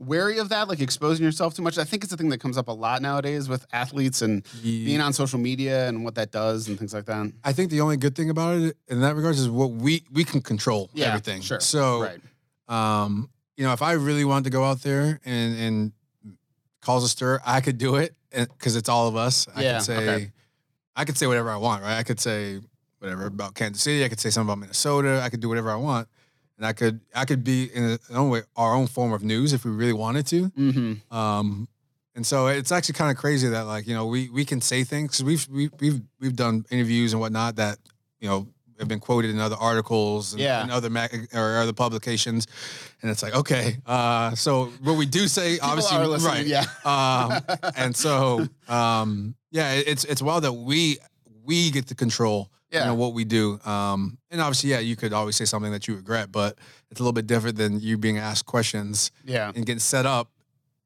wary 0.00 0.38
of 0.38 0.48
that, 0.48 0.66
like 0.68 0.80
exposing 0.80 1.24
yourself 1.24 1.54
too 1.54 1.62
much? 1.62 1.78
I 1.78 1.84
think 1.84 2.02
it's 2.02 2.12
a 2.12 2.16
thing 2.16 2.28
that 2.30 2.38
comes 2.38 2.58
up 2.58 2.66
a 2.66 2.72
lot 2.72 3.00
nowadays 3.00 3.48
with 3.48 3.64
athletes 3.72 4.22
and 4.22 4.44
being 4.62 5.00
on 5.00 5.12
social 5.12 5.38
media 5.38 5.86
and 5.88 6.04
what 6.04 6.16
that 6.16 6.32
does 6.32 6.66
and 6.68 6.76
things 6.76 6.92
like 6.92 7.04
that. 7.06 7.32
I 7.44 7.52
think 7.52 7.70
the 7.70 7.80
only 7.80 7.96
good 7.96 8.16
thing 8.16 8.30
about 8.30 8.56
it 8.56 8.76
in 8.88 9.00
that 9.02 9.14
regards 9.14 9.38
is 9.38 9.48
what 9.48 9.70
we 9.70 10.04
we 10.12 10.24
can 10.24 10.40
control 10.40 10.90
Yeah, 10.94 11.06
everything. 11.08 11.42
sure. 11.42 11.60
So 11.60 12.02
right. 12.02 12.20
um, 12.68 13.30
you 13.56 13.64
know, 13.64 13.72
if 13.72 13.82
I 13.82 13.92
really 13.92 14.24
wanted 14.24 14.44
to 14.44 14.50
go 14.50 14.64
out 14.64 14.82
there 14.82 15.20
and 15.24 15.56
and 15.56 15.92
cause 16.80 17.04
a 17.04 17.08
stir, 17.08 17.40
I 17.46 17.60
could 17.60 17.78
do 17.78 17.94
it 17.96 18.14
because 18.34 18.76
it's 18.76 18.88
all 18.88 19.08
of 19.08 19.16
us. 19.16 19.46
I 19.54 19.62
Yeah, 19.62 19.76
could 19.78 19.84
say, 19.84 19.96
okay. 19.96 20.32
I 20.96 21.04
could 21.04 21.18
say 21.18 21.26
whatever 21.26 21.50
I 21.50 21.56
want, 21.56 21.82
right? 21.82 21.96
I 21.96 22.02
could 22.02 22.20
say 22.20 22.60
whatever 22.98 23.26
about 23.26 23.54
Kansas 23.54 23.82
City. 23.82 24.04
I 24.04 24.08
could 24.08 24.20
say 24.20 24.30
something 24.30 24.48
about 24.48 24.58
Minnesota. 24.58 25.20
I 25.22 25.28
could 25.28 25.40
do 25.40 25.48
whatever 25.48 25.70
I 25.70 25.76
want, 25.76 26.08
and 26.56 26.66
I 26.66 26.72
could 26.72 27.00
I 27.14 27.24
could 27.24 27.44
be 27.44 27.64
in 27.74 27.84
a, 27.84 27.98
own 28.14 28.30
way 28.30 28.42
our 28.56 28.74
own 28.74 28.86
form 28.86 29.12
of 29.12 29.22
news 29.22 29.52
if 29.52 29.64
we 29.64 29.70
really 29.70 29.92
wanted 29.92 30.26
to. 30.28 30.50
Mm-hmm. 30.50 31.16
Um, 31.16 31.68
and 32.16 32.24
so 32.26 32.46
it's 32.46 32.70
actually 32.70 32.94
kind 32.94 33.10
of 33.10 33.16
crazy 33.16 33.48
that 33.48 33.66
like 33.66 33.86
you 33.86 33.94
know 33.94 34.06
we 34.06 34.28
we 34.30 34.44
can 34.44 34.60
say 34.60 34.84
things 34.84 35.10
because 35.10 35.24
we've 35.24 35.48
we, 35.48 35.70
we've 35.80 36.00
we've 36.20 36.36
done 36.36 36.64
interviews 36.70 37.12
and 37.12 37.20
whatnot 37.20 37.56
that 37.56 37.78
you 38.20 38.28
know 38.28 38.48
have 38.78 38.88
been 38.88 39.00
quoted 39.00 39.30
in 39.30 39.38
other 39.40 39.56
articles 39.56 40.32
and, 40.32 40.40
Yeah. 40.42 40.62
and 40.62 40.70
other 40.70 40.90
mag- 40.90 41.28
or 41.34 41.58
other 41.58 41.72
publications, 41.72 42.46
and 43.02 43.10
it's 43.10 43.22
like 43.22 43.34
okay, 43.34 43.78
uh, 43.86 44.34
so 44.34 44.66
what 44.82 44.96
we 44.96 45.06
do 45.06 45.28
say 45.28 45.58
obviously 45.60 45.96
are 45.96 46.08
right, 46.18 46.46
yeah. 46.46 46.64
um, 46.84 47.40
and 47.76 47.94
so 47.96 48.46
um, 48.68 49.34
yeah, 49.50 49.72
it's 49.74 50.04
it's 50.04 50.22
wild 50.22 50.44
that 50.44 50.52
we 50.52 50.98
we 51.44 51.70
get 51.70 51.86
to 51.88 51.94
control 51.94 52.50
Yeah. 52.70 52.80
you 52.80 52.86
know 52.86 52.94
what 52.94 53.12
we 53.14 53.24
do, 53.24 53.60
um, 53.64 54.18
and 54.30 54.40
obviously 54.40 54.70
yeah, 54.70 54.80
you 54.80 54.96
could 54.96 55.12
always 55.12 55.36
say 55.36 55.44
something 55.44 55.72
that 55.72 55.86
you 55.86 55.94
regret, 55.96 56.32
but 56.32 56.58
it's 56.90 57.00
a 57.00 57.02
little 57.02 57.12
bit 57.12 57.26
different 57.26 57.56
than 57.56 57.80
you 57.80 57.98
being 57.98 58.18
asked 58.18 58.46
questions 58.46 59.10
Yeah. 59.24 59.52
and 59.54 59.64
getting 59.66 59.78
set 59.80 60.06
up, 60.06 60.30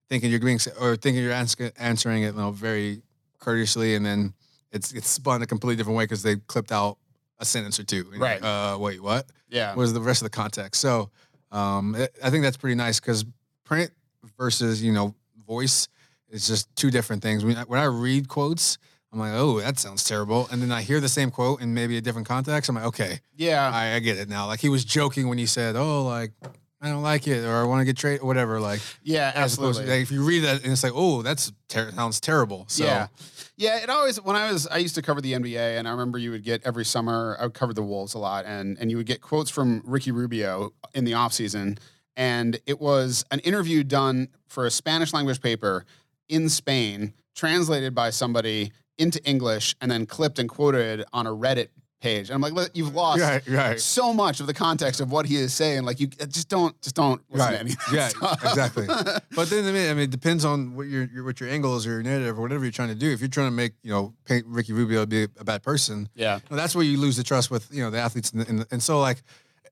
thinking 0.09 0.30
you're 0.30 0.40
being 0.40 0.61
or 0.80 0.97
thinking 0.97 1.23
you're 1.23 1.33
ans- 1.33 1.57
answering 1.78 2.23
it, 2.23 2.35
you 2.35 2.40
know, 2.40 2.50
very 2.50 3.02
courteously, 3.38 3.95
and 3.95 4.04
then 4.04 4.35
it's 4.73 4.92
it's 4.92 5.09
spun 5.09 5.40
a 5.42 5.47
completely 5.47 5.76
different 5.76 5.97
way 5.97 6.04
because 6.04 6.23
they 6.23 6.37
clipped 6.37 6.73
out 6.73 6.99
a 7.38 7.45
sentence 7.45 7.78
or 7.78 7.85
two. 7.85 8.11
Right. 8.16 8.42
Uh, 8.42 8.76
wait, 8.80 9.02
what? 9.02 9.26
Yeah. 9.49 9.75
What 9.75 9.85
is 9.85 9.92
the 9.92 10.00
rest 10.00 10.23
of 10.23 10.26
the 10.26 10.37
context? 10.37 10.80
So, 10.80 11.11
um, 11.52 11.95
it- 11.95 12.14
I 12.23 12.30
think 12.30 12.42
that's 12.45 12.57
pretty 12.57 12.75
nice 12.76 13.00
because 13.00 13.25
print 13.64 13.90
versus 14.37 14.83
you 14.83 14.92
know 14.92 15.14
voice 15.47 15.88
is 16.30 16.47
just 16.47 16.75
two 16.76 16.90
different 16.90 17.23
things. 17.23 17.45
When 17.45 17.57
I, 17.57 17.62
when 17.64 17.80
I 17.80 17.85
read 17.85 18.28
quotes. 18.28 18.78
I'm 19.11 19.18
like, 19.21 19.33
oh, 19.33 19.59
that 19.61 19.78
sounds 19.78 20.04
terrible. 20.04 20.47
And 20.52 20.61
then 20.61 20.71
I 20.71 20.83
hear 20.83 21.00
the 21.00 21.09
same 21.09 21.30
quote 21.30 21.62
in 21.62 21.73
maybe 21.73 21.97
a 21.97 22.00
different 22.02 22.28
context. 22.28 22.68
I'm 22.68 22.75
like, 22.76 22.85
okay, 22.85 23.21
Yeah. 23.35 23.71
I, 23.73 23.95
I 23.95 23.99
get 24.00 24.18
it 24.18 24.28
now. 24.28 24.47
Like 24.47 24.61
he 24.61 24.68
was 24.68 24.85
joking 24.85 25.28
when 25.30 25.38
he 25.38 25.47
said, 25.47 25.76
"Oh, 25.76 26.02
like 26.04 26.33
I 26.80 26.88
don't 26.88 27.02
like 27.02 27.26
it," 27.26 27.44
or 27.44 27.54
"I 27.54 27.64
want 27.64 27.80
to 27.80 27.85
get 27.85 27.97
traded," 27.97 28.23
or 28.23 28.26
whatever. 28.26 28.61
Like 28.61 28.80
yeah. 29.02 29.32
Absolutely. 29.35 29.85
to 29.85 29.90
like, 29.90 30.02
if 30.02 30.11
you 30.11 30.25
read 30.25 30.40
that 30.40 30.62
and 30.62 30.73
it's 30.73 30.82
like, 30.82 30.92
"Oh, 30.94 31.23
that's 31.23 31.52
ter- 31.68 31.90
sounds 31.92 32.20
terrible." 32.20 32.64
So 32.68 32.85
Yeah. 32.85 33.08
Yeah, 33.56 33.78
it 33.82 33.90
always 33.90 34.23
when 34.23 34.37
I 34.37 34.52
was 34.52 34.68
I 34.68 34.78
used 34.78 34.94
to 34.94 35.02
cover 35.02 35.20
the 35.20 35.32
NBA 35.32 35.78
and 35.78 35.88
I 35.88 35.90
remember 35.90 36.16
you 36.16 36.30
would 36.30 36.44
get 36.44 36.64
every 36.64 36.85
summer 36.85 37.37
I 37.40 37.42
would 37.42 37.54
cover 37.54 37.75
the 37.75 37.82
Wolves 37.82 38.14
a 38.14 38.18
lot 38.18 38.44
and 38.47 38.78
and 38.78 38.88
you 38.88 38.97
would 38.97 39.06
get 39.06 39.20
quotes 39.20 39.50
from 39.50 39.82
Ricky 39.85 40.12
Rubio 40.12 40.73
in 40.94 41.04
the 41.04 41.12
offseason 41.12 41.78
and 42.16 42.61
it 42.66 42.80
was 42.80 43.25
an 43.32 43.40
interview 43.40 43.82
done 43.82 44.28
for 44.47 44.64
a 44.64 44.70
Spanish 44.70 45.12
language 45.12 45.40
paper 45.40 45.85
in 46.28 46.49
Spain 46.49 47.14
translated 47.35 47.97
by 47.97 48.11
somebody 48.11 48.70
into 48.97 49.23
English 49.25 49.75
and 49.80 49.90
then 49.90 50.06
clipped 50.06 50.38
and 50.38 50.49
quoted 50.49 51.04
on 51.12 51.26
a 51.26 51.30
Reddit 51.30 51.68
page. 52.00 52.28
And 52.28 52.35
I'm 52.35 52.40
like, 52.40 52.52
"Look, 52.52 52.71
you've 52.75 52.95
lost 52.95 53.21
right, 53.21 53.47
right, 53.49 53.81
so 53.81 54.12
much 54.14 54.40
of 54.40 54.47
the 54.47 54.55
context 54.55 55.00
of 55.00 55.11
what 55.11 55.26
he 55.26 55.37
is 55.37 55.52
saying. 55.52 55.83
Like 55.85 55.99
you 56.00 56.09
uh, 56.21 56.26
just 56.26 56.49
don't 56.49 56.81
just 56.81 56.95
don't 56.95 57.21
listen 57.31 57.47
to 57.49 57.52
right. 57.55 57.61
any 57.61 57.71
of 57.73 57.78
that 57.78 57.93
Yeah, 57.93 58.09
stuff. 58.09 58.45
exactly. 58.45 58.87
But 59.37 59.50
then 59.50 59.64
I 59.67 59.73
mean, 59.73 59.90
I 59.90 59.95
mean, 59.95 60.05
it 60.05 60.11
depends 60.11 60.45
on 60.45 60.75
what 60.75 60.88
your, 60.88 61.05
your 61.12 61.25
what 61.25 61.40
your 61.40 61.49
angle 61.49 61.76
is 61.76 61.87
or 61.87 61.90
your 61.90 62.02
narrative 62.02 62.38
or 62.38 62.43
whatever 62.43 62.64
you're 62.64 62.73
trying 62.73 62.88
to 62.88 62.95
do. 62.95 63.11
If 63.12 63.21
you're 63.21 63.28
trying 63.28 63.49
to 63.49 63.57
make 63.57 63.73
you 63.83 63.90
know 63.90 64.14
paint 64.25 64.47
Ricky 64.47 64.73
Rubio 64.73 65.00
to 65.02 65.07
be 65.07 65.25
a 65.38 65.45
bad 65.45 65.62
person, 65.62 66.09
yeah. 66.14 66.40
well, 66.50 66.57
that's 66.57 66.75
where 66.75 66.85
you 66.85 66.99
lose 66.99 67.17
the 67.17 67.23
trust 67.25 67.50
with 67.50 67.69
you 67.73 67.83
know 67.83 67.90
the 67.90 67.99
athletes 67.99 68.31
and, 68.33 68.49
and, 68.49 68.67
and 68.71 68.83
so 68.83 69.00
like 69.00 69.23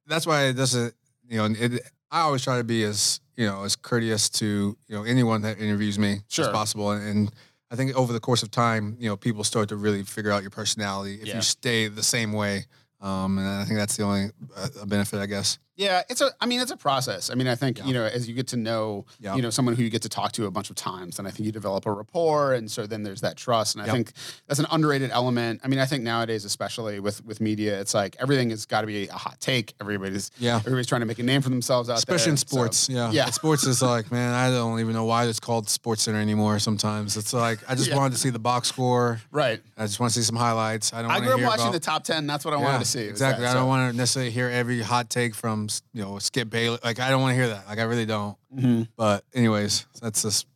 that's 0.07 0.27
why 0.27 0.45
it 0.45 0.53
doesn't 0.55 0.95
you 1.29 1.39
know 1.39 1.47
it, 1.59 1.83
I 2.11 2.21
always 2.21 2.43
try 2.45 2.59
to 2.59 2.65
be 2.65 2.85
as 2.85 3.21
you 3.37 3.47
know 3.47 3.65
as 3.65 3.75
courteous 3.77 4.29
to 4.31 4.77
you 4.89 4.97
know 4.97 5.03
anyone 5.03 5.43
that 5.43 5.59
interviews 5.59 5.99
me 5.99 6.21
Sure. 6.29 6.47
as 6.47 6.53
possible 6.53 6.91
and 6.93 7.31
I 7.71 7.77
think 7.77 7.95
over 7.97 8.13
the 8.13 8.21
course 8.21 8.43
of 8.43 8.51
time 8.51 8.97
you 8.99 9.09
know 9.09 9.17
people 9.17 9.45
start 9.45 9.69
to 9.71 9.77
really 9.77 10.03
figure 10.03 10.31
out 10.33 10.43
your 10.43 10.51
personality 10.51 11.15
if 11.21 11.27
Yeah. 11.29 11.37
you 11.37 11.43
stay 11.43 11.89
the 11.89 12.03
same 12.03 12.33
way 12.33 12.67
um, 13.01 13.39
and 13.39 13.47
I 13.47 13.65
think 13.65 13.79
that's 13.79 13.97
the 13.97 14.05
only 14.05 14.31
uh, 14.57 14.85
benefit 14.87 15.21
I 15.21 15.27
guess 15.27 15.59
Yeah, 15.77 16.03
it's 16.09 16.21
a. 16.23 16.31
I 16.41 16.47
mean, 16.47 16.61
it's 16.61 16.71
a 16.71 16.77
process. 16.77 17.29
I 17.31 17.35
mean, 17.35 17.47
I 17.49 17.55
think 17.55 17.79
Yeah. 17.79 17.85
you 17.87 17.93
know, 17.95 18.05
as 18.05 18.27
you 18.27 18.35
get 18.35 18.49
to 18.49 18.57
know, 18.57 19.05
Yeah. 19.21 19.37
you 19.37 19.43
know, 19.43 19.51
someone 19.51 19.75
who 19.77 19.83
you 19.83 19.91
get 19.91 20.03
to 20.03 20.09
talk 20.09 20.33
to 20.33 20.47
a 20.47 20.51
bunch 20.51 20.71
of 20.71 20.77
times, 20.77 21.19
and 21.19 21.29
I 21.29 21.31
think 21.31 21.45
you 21.47 21.53
develop 21.53 21.85
a 21.87 21.93
rapport, 21.93 22.55
and 22.55 22.71
so 22.71 22.87
then 22.87 23.03
there's 23.03 23.21
that 23.21 23.37
trust. 23.37 23.75
And 23.75 23.83
I 23.83 23.87
Yep. 23.87 23.95
think 23.95 24.13
that's 24.47 24.59
an 24.59 24.67
underrated 24.71 25.11
element. 25.11 25.61
I 25.63 25.69
mean, 25.69 25.79
I 25.79 25.85
think 25.85 26.03
nowadays, 26.03 26.45
especially 26.47 26.99
with 27.01 27.25
with 27.27 27.41
media, 27.41 27.79
it's 27.81 27.93
like 27.95 28.17
everything 28.19 28.51
has 28.51 28.65
got 28.65 28.81
to 28.81 28.87
be 28.87 29.09
a 29.09 29.13
hot 29.13 29.39
take. 29.41 29.75
Everybody's 29.81 30.31
Yeah. 30.39 30.57
everybody's 30.57 30.87
trying 30.87 31.01
to 31.03 31.07
make 31.07 31.19
a 31.19 31.23
name 31.23 31.43
for 31.43 31.51
themselves 31.51 31.89
out 31.91 31.95
there. 31.95 31.99
Especially 31.99 32.25
there. 32.25 32.33
in 32.33 32.37
So- 32.39 32.47
sports, 32.47 32.89
yeah. 32.89 33.11
yeah. 33.11 33.31
Sports 33.31 33.65
is 33.65 33.83
like, 33.83 34.11
man, 34.11 34.33
I 34.35 34.51
don't 34.51 34.81
even 34.81 34.95
know 34.95 35.05
why 35.05 35.27
it's 35.27 35.41
called 35.41 35.69
Sports 35.69 36.05
Center 36.05 36.19
anymore. 36.21 36.59
Sometimes 36.59 37.17
it's 37.19 37.33
like 37.35 37.59
I 37.69 37.75
just 37.75 37.91
Yeah. 37.91 37.97
wanted 37.97 38.15
to 38.15 38.19
see 38.21 38.31
the 38.31 38.39
box 38.39 38.69
score. 38.69 39.21
right. 39.31 39.63
I 39.79 39.85
just 39.85 40.01
want 40.01 40.11
to 40.15 40.19
see 40.19 40.25
some 40.25 40.37
highlights. 40.37 40.95
I 40.95 41.03
don't. 41.03 41.11
I 41.11 41.21
grew 41.21 41.33
up 41.33 41.39
hear 41.39 41.47
watching 41.49 41.63
about, 41.65 41.73
the 41.75 41.81
top 41.81 42.03
ten. 42.05 42.27
That's 42.27 42.47
what 42.47 42.55
I 42.55 42.57
wanted 42.57 42.79
to 42.79 42.85
see. 42.87 43.01
Exactly. 43.03 43.43
that, 43.45 43.51
I 43.51 43.53
so- 43.53 43.59
don't 43.59 43.69
want 43.69 43.93
to 43.93 43.97
necessarily 43.97 44.31
hear 44.31 44.49
every 44.49 44.81
hot 44.81 45.11
take 45.11 45.35
from 45.35 45.66
you 45.93 46.03
know 46.03 46.19
Skip 46.19 46.51
Bayless. 46.51 46.81
Like 46.85 47.01
I 47.01 47.11
don't 47.11 47.21
want 47.23 47.33
to 47.33 47.37
hear 47.37 47.49
that. 47.49 47.67
Like 47.69 47.79
I 47.79 47.83
really 47.85 48.07
don't. 48.07 48.37
Mhm. 48.55 48.89
But 48.97 49.25
anyways, 49.35 49.87
that's 50.01 50.23
just 50.23 50.47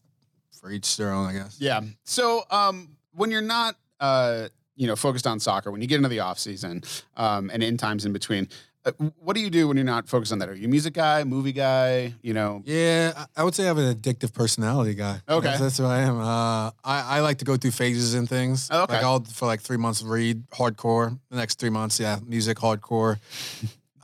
for 0.60 0.70
each 0.70 0.96
their 0.96 1.12
own, 1.12 1.26
I 1.26 1.32
guess. 1.32 1.56
Yeah. 1.60 1.80
So 2.04 2.42
um, 2.50 2.96
when 3.12 3.30
you're 3.30 3.40
not, 3.40 3.76
uh, 3.98 4.48
you 4.76 4.86
know, 4.86 4.96
focused 4.96 5.26
on 5.26 5.40
soccer, 5.40 5.70
when 5.70 5.80
you 5.80 5.86
get 5.88 5.96
into 5.96 6.08
the 6.08 6.20
off 6.20 6.38
season 6.38 6.82
um, 7.16 7.50
and 7.52 7.62
in 7.62 7.76
times 7.76 8.04
in 8.04 8.12
between, 8.12 8.48
uh, 8.84 8.92
what 9.18 9.36
do 9.36 9.42
you 9.42 9.50
do 9.50 9.68
when 9.68 9.76
you're 9.76 9.84
not 9.84 10.08
focused 10.08 10.32
on 10.32 10.38
that? 10.38 10.48
Are 10.48 10.54
you 10.54 10.66
a 10.66 10.70
music 10.70 10.94
guy, 10.94 11.22
movie 11.24 11.52
guy? 11.52 12.14
You 12.22 12.32
know. 12.32 12.62
Yeah, 12.64 13.26
I 13.36 13.44
would 13.44 13.54
say 13.54 13.64
I 13.64 13.66
have 13.66 13.78
an 13.78 13.94
addictive 13.94 14.32
personality 14.32 14.94
guy. 14.94 15.20
Okay. 15.28 15.48
that's, 15.48 15.60
that's 15.60 15.78
who 15.78 15.84
I 15.84 15.98
am. 15.98 16.18
Uh, 16.18 16.70
I, 16.82 17.16
I 17.16 17.20
like 17.20 17.38
to 17.38 17.44
go 17.44 17.56
through 17.58 17.72
phases 17.72 18.14
and 18.14 18.26
things. 18.28 18.68
Oh, 18.70 18.84
okay. 18.84 18.94
Like 18.94 19.04
I'll 19.04 19.20
for 19.20 19.46
like 19.46 19.60
three 19.60 19.76
months 19.76 20.02
read 20.02 20.48
hardcore. 20.50 21.18
The 21.30 21.36
next 21.36 21.58
three 21.58 21.70
months, 21.70 22.00
yeah, 22.00 22.18
music 22.26 22.56
hardcore. 22.56 23.18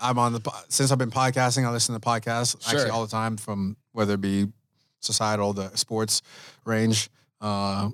I'm 0.00 0.18
on 0.18 0.32
the 0.32 0.40
since 0.68 0.90
I've 0.92 0.98
been 0.98 1.10
podcasting. 1.10 1.64
I 1.64 1.70
listen 1.70 1.94
to 1.94 2.00
podcasts 2.00 2.60
Sure. 2.62 2.78
actually 2.78 2.90
all 2.90 3.04
the 3.04 3.10
time, 3.10 3.36
from 3.36 3.76
whether 3.92 4.14
it 4.14 4.20
be 4.20 4.46
societal 5.00 5.52
the 5.52 5.74
sports 5.76 6.22
range. 6.64 7.08
Uh, 7.40 7.90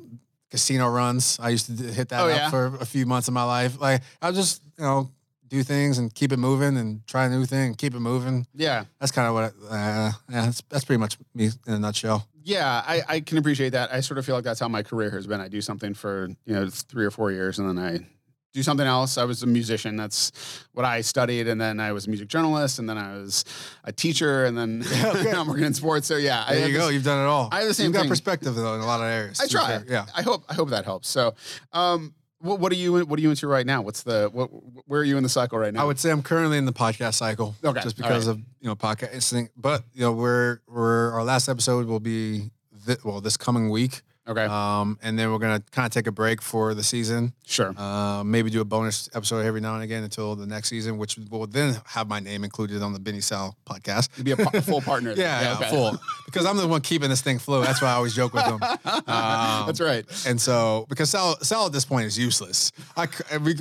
casino 0.50 0.88
runs. 0.88 1.38
I 1.40 1.49
used 1.50 1.66
to 1.66 1.85
hit 1.92 2.09
that 2.11 2.21
Oh, 2.21 2.28
up 2.28 2.37
yeah? 2.37 2.50
for 2.50 2.66
a 2.80 2.85
few 2.87 3.06
months 3.06 3.28
of 3.28 3.35
my 3.35 3.44
life. 3.44 3.80
Like 3.80 4.02
I'll 4.21 4.32
just 4.32 4.62
you 4.78 4.85
know 4.85 5.11
do 5.49 5.62
things 5.62 5.99
and 5.99 6.12
keep 6.14 6.32
it 6.32 6.38
moving 6.38 6.76
and 6.78 7.06
try 7.06 7.26
a 7.26 7.28
new 7.28 7.44
thing 7.44 7.66
and 7.68 7.78
keep 7.78 7.94
it 7.94 8.00
moving 8.00 8.47
Yeah. 8.54 8.85
that's 8.99 9.12
kind 9.12 9.28
of 9.28 9.35
what. 9.35 9.52
I, 9.71 9.76
uh, 9.76 10.12
yeah, 10.30 10.44
that's 10.47 10.62
that's 10.68 10.85
pretty 10.85 10.99
much 11.00 11.18
me 11.35 11.50
in 11.66 11.75
a 11.75 11.78
nutshell. 11.78 12.26
Yeah, 12.44 12.82
I, 12.87 13.02
I 13.09 13.21
can 13.21 13.38
appreciate 13.38 13.71
that. 13.71 13.92
I 13.92 14.00
sort 14.00 14.18
of 14.18 14.26
feel 14.26 14.35
like 14.35 14.42
that's 14.44 14.59
how 14.61 14.66
my 14.68 14.82
career 14.82 15.11
has 15.11 15.26
been. 15.28 15.40
I 15.40 15.49
do 15.49 15.61
something 15.61 15.94
for 15.94 16.28
you 16.47 16.54
know 16.54 16.68
three 16.71 17.04
or 17.04 17.11
four 17.11 17.30
years, 17.30 17.59
and 17.59 17.68
then 17.68 17.78
I 17.85 18.06
do 18.52 18.62
something 18.62 18.87
else. 18.87 19.16
I 19.18 19.25
was 19.25 19.42
a 19.42 19.47
musician. 19.47 19.97
That's 19.97 20.30
what 20.73 20.85
I 20.85 21.00
studied, 21.00 21.49
and 21.49 21.61
then 21.61 21.80
I 21.80 21.92
was 21.92 22.06
a 22.06 22.11
music 22.11 22.28
journalist, 22.28 22.78
and 22.78 22.88
then 22.88 22.99
I 22.99 23.14
was 23.16 23.44
a 23.85 23.92
teacher, 23.92 24.44
and 24.44 24.56
then 24.59 24.82
okay. 25.04 25.30
I'm 25.37 25.47
working 25.49 25.64
in 25.64 25.75
sports. 25.75 26.06
So 26.06 26.16
yeah, 26.16 26.44
I 26.47 26.52
There 26.54 26.61
have 26.62 26.71
you 26.71 26.76
go. 26.76 26.85
this- 26.87 26.94
You've 26.94 27.04
done 27.04 27.25
it 27.25 27.28
all. 27.28 27.49
I 27.50 27.61
have 27.61 27.68
the 27.68 27.75
same 27.75 27.85
You've 27.87 27.94
got 27.94 28.00
thing. 28.02 28.09
perspective 28.11 28.54
though 28.54 28.75
in 28.75 28.80
a 28.80 28.87
lot 28.87 29.00
of 29.00 29.06
areas. 29.06 29.40
I 29.40 29.47
try. 29.47 29.66
fair. 29.66 29.85
Yeah. 29.88 30.06
I 30.14 30.23
hope 30.23 30.44
I 30.49 30.54
hope 30.54 30.71
that 30.71 30.85
helps. 30.85 31.09
So, 31.09 31.35
um, 31.73 32.14
what, 32.40 32.59
what 32.59 32.73
are 32.73 32.76
you 32.76 33.06
what 33.06 33.18
are 33.18 33.23
you 33.23 33.30
into 33.30 33.47
right 33.47 33.64
now? 33.64 33.82
What's 33.82 34.02
the 34.02 34.28
what 34.32 34.49
where 34.87 35.00
are 35.00 35.04
you 35.04 35.16
in 35.16 35.23
the 35.23 35.28
cycle 35.28 35.59
right 35.59 35.73
now? 35.73 35.80
I 35.82 35.85
would 35.85 35.99
say 36.00 36.11
I'm 36.11 36.23
currently 36.23 36.59
in 36.59 36.66
the 36.66 36.73
podcast 36.73 37.14
cycle. 37.14 37.54
Okay, 37.64 37.80
Just 37.82 37.97
because 37.97 38.26
right. 38.26 38.32
of 38.32 38.38
you 38.61 38.68
know 38.68 38.75
podcasting, 38.76 39.49
but 39.56 39.85
you 39.94 40.00
know 40.02 40.12
we're 40.12 40.59
we're 40.66 41.12
our 41.12 41.23
last 41.25 41.49
episode 41.49 41.87
will 41.87 42.00
be 42.00 42.50
thi- 42.85 42.97
well 43.04 43.21
this 43.21 43.37
coming 43.37 43.71
week, 43.71 44.02
okay, 44.26 44.45
um, 44.45 44.99
and 45.02 45.19
then 45.19 45.31
we're 45.33 45.38
gonna 45.38 45.62
kind 45.71 45.87
of 45.87 45.93
take 45.93 46.07
a 46.07 46.12
break 46.12 46.41
for 46.43 46.75
the 46.75 46.83
season. 46.83 47.33
sure. 47.47 47.73
Uh, 47.76 48.23
maybe 48.25 48.50
do 48.50 48.61
a 48.61 48.64
bonus 48.64 49.09
episode 49.14 49.45
every 49.45 49.61
now 49.61 49.75
and 49.75 49.83
again 49.83 50.02
until 50.05 50.35
the 50.37 50.47
next 50.47 50.69
season, 50.69 50.99
which 50.99 51.17
will 51.31 51.47
then 51.47 51.76
have 51.87 52.09
my 52.09 52.21
name 52.21 52.45
included 52.45 52.83
on 52.83 52.93
the 52.93 52.99
Benny 53.00 53.21
Sal 53.21 53.57
podcast. 53.67 54.09
You'd 54.17 54.25
be 54.25 54.33
a, 54.33 54.37
full 54.62 54.81
partner. 54.81 55.12
Yeah, 55.17 55.43
yeah, 55.43 55.55
okay. 55.57 55.71
full. 55.71 55.97
Because 56.26 56.47
I'm 56.47 56.57
the 56.57 56.67
one 56.67 56.81
keeping 56.81 57.11
this 57.11 57.21
thing 57.21 57.38
flow. 57.38 57.62
That's 57.62 57.83
why 57.83 57.88
I 57.88 57.93
always 57.95 58.14
joke 58.14 58.33
with 58.35 58.45
him. 58.45 58.61
Um, 59.07 59.66
That's 59.66 59.81
right. 59.81 60.05
And 60.27 60.40
so, 60.40 60.87
because 60.88 61.11
Sal, 61.11 61.37
Sal 61.42 61.66
at 61.66 61.73
this 61.73 61.85
point 61.85 62.07
is 62.07 62.18
useless. 62.18 62.73
I, 62.96 63.09
we, 63.44 63.55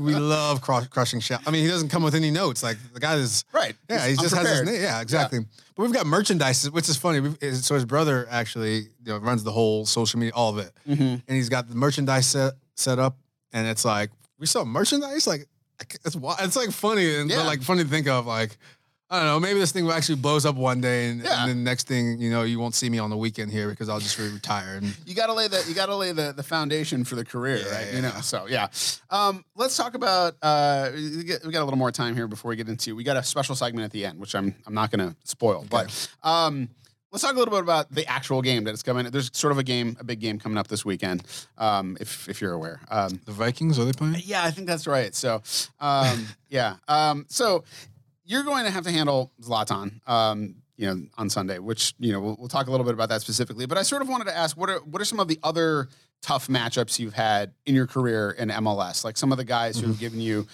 we 0.00 0.14
love 0.14 0.60
cru- 0.60 0.84
crushing 0.90 1.20
shot. 1.20 1.42
I 1.46 1.50
mean, 1.50 1.62
he 1.64 1.68
doesn't 1.68 1.88
come 1.88 2.02
with 2.02 2.14
any 2.14 2.30
notes. 2.30 2.62
Like 2.62 2.76
the 2.92 3.00
guy 3.00 3.14
is, 3.16 3.44
Right. 3.52 3.74
yeah, 3.88 4.02
he 4.04 4.10
He's 4.10 4.18
just 4.20 4.34
has 4.34 4.48
his 4.48 4.62
name. 4.62 4.80
Yeah, 4.80 5.00
exactly. 5.00 5.40
But 5.76 5.82
we've 5.82 5.92
got 5.92 6.06
merchandise, 6.06 6.70
which 6.70 6.88
is 6.88 6.96
funny. 6.96 7.20
We've, 7.20 7.36
so 7.56 7.74
his 7.74 7.84
brother 7.84 8.26
actually, 8.30 8.76
you 8.78 8.88
know, 9.12 9.18
runs 9.18 9.44
the 9.44 9.52
whole 9.52 9.84
social 9.86 10.18
media, 10.18 10.32
all 10.34 10.50
of 10.50 10.58
it, 10.58 10.72
Mhm. 10.88 11.22
and 11.28 11.36
he's 11.36 11.48
got 11.50 11.68
the 11.68 11.74
merchandise 11.74 12.26
set 12.26 12.54
set 12.74 12.98
up, 12.98 13.16
and 13.52 13.66
it's 13.68 13.84
like 13.84 14.10
we 14.38 14.46
sell 14.46 14.64
merchandise. 14.64 15.26
Like 15.26 15.46
it's 16.04 16.16
it's 16.16 16.56
like 16.56 16.70
funny 16.72 17.16
and 17.16 17.28
Yeah. 17.30 17.42
like 17.42 17.62
funny 17.62 17.84
to 17.84 17.88
think 17.90 18.06
of. 18.08 18.26
Like 18.26 18.56
I 19.08 19.18
don't 19.18 19.26
know, 19.26 19.38
maybe 19.38 19.60
this 19.60 19.70
thing 19.70 19.88
actually 19.88 20.16
blows 20.16 20.44
up 20.44 20.56
one 20.56 20.80
day, 20.80 21.10
and, 21.10 21.22
Yeah. 21.22 21.42
and 21.42 21.48
then 21.50 21.62
next 21.64 21.86
thing 21.86 22.18
you 22.20 22.28
know, 22.28 22.42
you 22.42 22.58
won't 22.58 22.74
see 22.74 22.90
me 22.90 22.98
on 22.98 23.08
the 23.08 23.16
weekend 23.16 23.52
here 23.52 23.68
because 23.70 23.88
I'll 23.88 24.00
just 24.00 24.18
retire. 24.18 24.78
And 24.82 24.96
You 25.06 25.14
gotta 25.14 25.32
lay 25.32 25.46
the 25.46 25.64
you 25.68 25.74
gotta 25.74 25.94
lay 25.94 26.10
the, 26.10 26.32
the 26.36 26.42
foundation 26.42 27.04
for 27.04 27.14
the 27.14 27.24
career, 27.24 27.58
Yeah, 27.58 27.72
right? 27.72 27.86
yeah, 27.90 27.96
You 27.96 28.02
know. 28.02 28.20
So 28.22 28.46
yeah. 28.48 28.66
Um, 29.10 29.44
let's 29.54 29.76
talk 29.76 29.94
about 29.94 30.34
uh, 30.42 30.90
we 30.94 31.22
got 31.24 31.44
a 31.44 31.64
little 31.64 31.76
more 31.76 31.92
time 31.92 32.16
here 32.16 32.26
before 32.26 32.48
we 32.48 32.56
get 32.56 32.68
into 32.68 32.96
we 32.96 33.04
got 33.04 33.16
a 33.16 33.22
special 33.22 33.54
segment 33.54 33.84
at 33.84 33.92
the 33.92 34.04
end, 34.04 34.18
which 34.18 34.34
I'm 34.34 34.54
I'm 34.66 34.74
not 34.74 34.90
gonna 34.90 35.14
spoil, 35.22 35.64
but 35.70 36.08
um, 36.24 36.68
let's 37.12 37.22
talk 37.22 37.34
a 37.36 37.38
little 37.38 37.54
bit 37.54 37.62
about 37.62 37.88
the 37.92 38.04
actual 38.10 38.42
game 38.42 38.64
that 38.64 38.74
is 38.74 38.82
coming. 38.82 39.08
There's 39.08 39.30
sort 39.32 39.52
of 39.52 39.58
a 39.58 39.62
game, 39.62 39.96
a 40.00 40.04
big 40.04 40.18
game 40.18 40.40
coming 40.40 40.58
up 40.58 40.66
this 40.66 40.84
weekend. 40.84 41.22
Um, 41.58 41.96
if 42.00 42.28
if 42.28 42.40
you're 42.40 42.54
aware. 42.54 42.80
Um, 42.90 43.20
the 43.24 43.30
Vikings 43.32 43.78
are 43.78 43.84
they 43.84 43.92
playing? 43.92 44.16
yeah, 44.24 44.42
I 44.42 44.50
think 44.50 44.66
that's 44.66 44.88
right. 44.88 45.14
So, 45.14 45.42
um, 45.78 46.26
yeah. 46.48 46.74
Um, 46.88 47.24
so 47.28 47.62
you're 48.26 48.42
going 48.42 48.64
to 48.64 48.70
have 48.70 48.84
to 48.84 48.90
handle 48.90 49.32
Zlatan, 49.40 50.06
um, 50.08 50.56
you 50.76 50.86
know, 50.86 51.06
on 51.16 51.30
Sunday, 51.30 51.58
which 51.58 51.94
you 51.98 52.12
know 52.12 52.20
we'll, 52.20 52.36
we'll 52.38 52.48
talk 52.48 52.66
a 52.66 52.70
little 52.70 52.84
bit 52.84 52.92
about 52.94 53.08
that 53.08 53.20
specifically. 53.22 53.64
But 53.66 53.78
I 53.78 53.82
sort 53.82 54.02
of 54.02 54.08
wanted 54.08 54.24
to 54.24 54.36
ask, 54.36 54.56
what 54.56 54.68
are 54.68 54.78
what 54.80 55.00
are 55.00 55.04
some 55.06 55.20
of 55.20 55.28
the 55.28 55.38
other 55.42 55.88
tough 56.22 56.48
matchups 56.48 56.98
you've 56.98 57.14
had 57.14 57.52
in 57.64 57.74
your 57.74 57.86
career 57.86 58.32
in 58.32 58.48
MLS? 58.50 59.04
Like 59.04 59.16
some 59.16 59.32
of 59.32 59.38
the 59.38 59.44
guys 59.44 59.78
who 59.78 59.86
have 59.86 59.98
given 59.98 60.20
you 60.20 60.46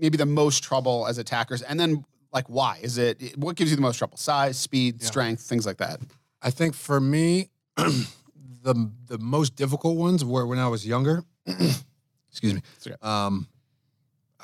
maybe 0.00 0.16
the 0.18 0.26
most 0.26 0.62
trouble 0.64 1.06
as 1.06 1.18
attackers, 1.18 1.62
and 1.62 1.78
then 1.80 2.04
like 2.32 2.46
why 2.48 2.78
is 2.82 2.98
it? 2.98 3.38
What 3.38 3.56
gives 3.56 3.70
you 3.70 3.76
the 3.76 3.82
most 3.82 3.96
trouble? 3.96 4.16
Size, 4.16 4.58
speed, 4.58 4.96
Yeah. 5.00 5.06
strength, 5.06 5.42
things 5.42 5.64
like 5.66 5.78
that. 5.78 6.00
I 6.42 6.50
think 6.50 6.74
for 6.74 7.00
me, 7.00 7.48
the 7.76 8.90
the 9.06 9.18
most 9.18 9.56
difficult 9.56 9.96
ones 9.96 10.24
were 10.24 10.46
when 10.46 10.58
I 10.58 10.68
was 10.68 10.86
younger. 10.86 11.22
excuse 12.28 12.54
me. 12.54 12.62
Um, 13.02 13.46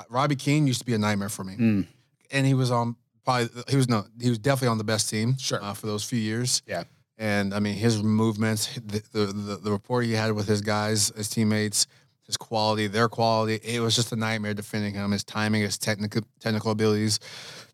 Robbie 0.08 0.36
Keane 0.36 0.66
used 0.66 0.78
to 0.80 0.86
be 0.86 0.94
a 0.94 0.98
nightmare 0.98 1.28
for 1.28 1.44
me, 1.44 1.56
Mm. 1.56 1.86
And 2.30 2.46
he 2.46 2.54
was 2.54 2.70
on 2.70 2.96
probably 3.24 3.48
he 3.68 3.76
was 3.76 3.88
no 3.88 4.04
he 4.20 4.28
was 4.28 4.38
definitely 4.38 4.68
on 4.68 4.78
the 4.78 4.84
best 4.84 5.08
team. 5.10 5.36
Sure. 5.38 5.62
uh, 5.62 5.74
for 5.74 5.86
those 5.86 6.04
few 6.04 6.18
years. 6.18 6.62
Yeah. 6.66 6.84
and 7.18 7.52
I 7.54 7.58
mean 7.60 7.74
his 7.74 8.02
movements, 8.02 8.74
the 8.76 9.02
the, 9.12 9.26
the 9.26 9.56
the 9.56 9.70
rapport 9.72 10.02
he 10.02 10.12
had 10.12 10.32
with 10.32 10.48
his 10.48 10.60
guys, 10.60 11.12
his 11.16 11.28
teammates. 11.28 11.86
His 12.22 12.36
quality, 12.36 12.86
their 12.86 13.08
quality, 13.08 13.58
it 13.64 13.80
was 13.80 13.96
just 13.96 14.12
a 14.12 14.16
nightmare 14.16 14.54
defending 14.54 14.94
him. 14.94 15.10
His 15.10 15.24
timing, 15.24 15.62
his 15.62 15.76
technical 15.76 16.22
technical 16.38 16.70
abilities, 16.70 17.18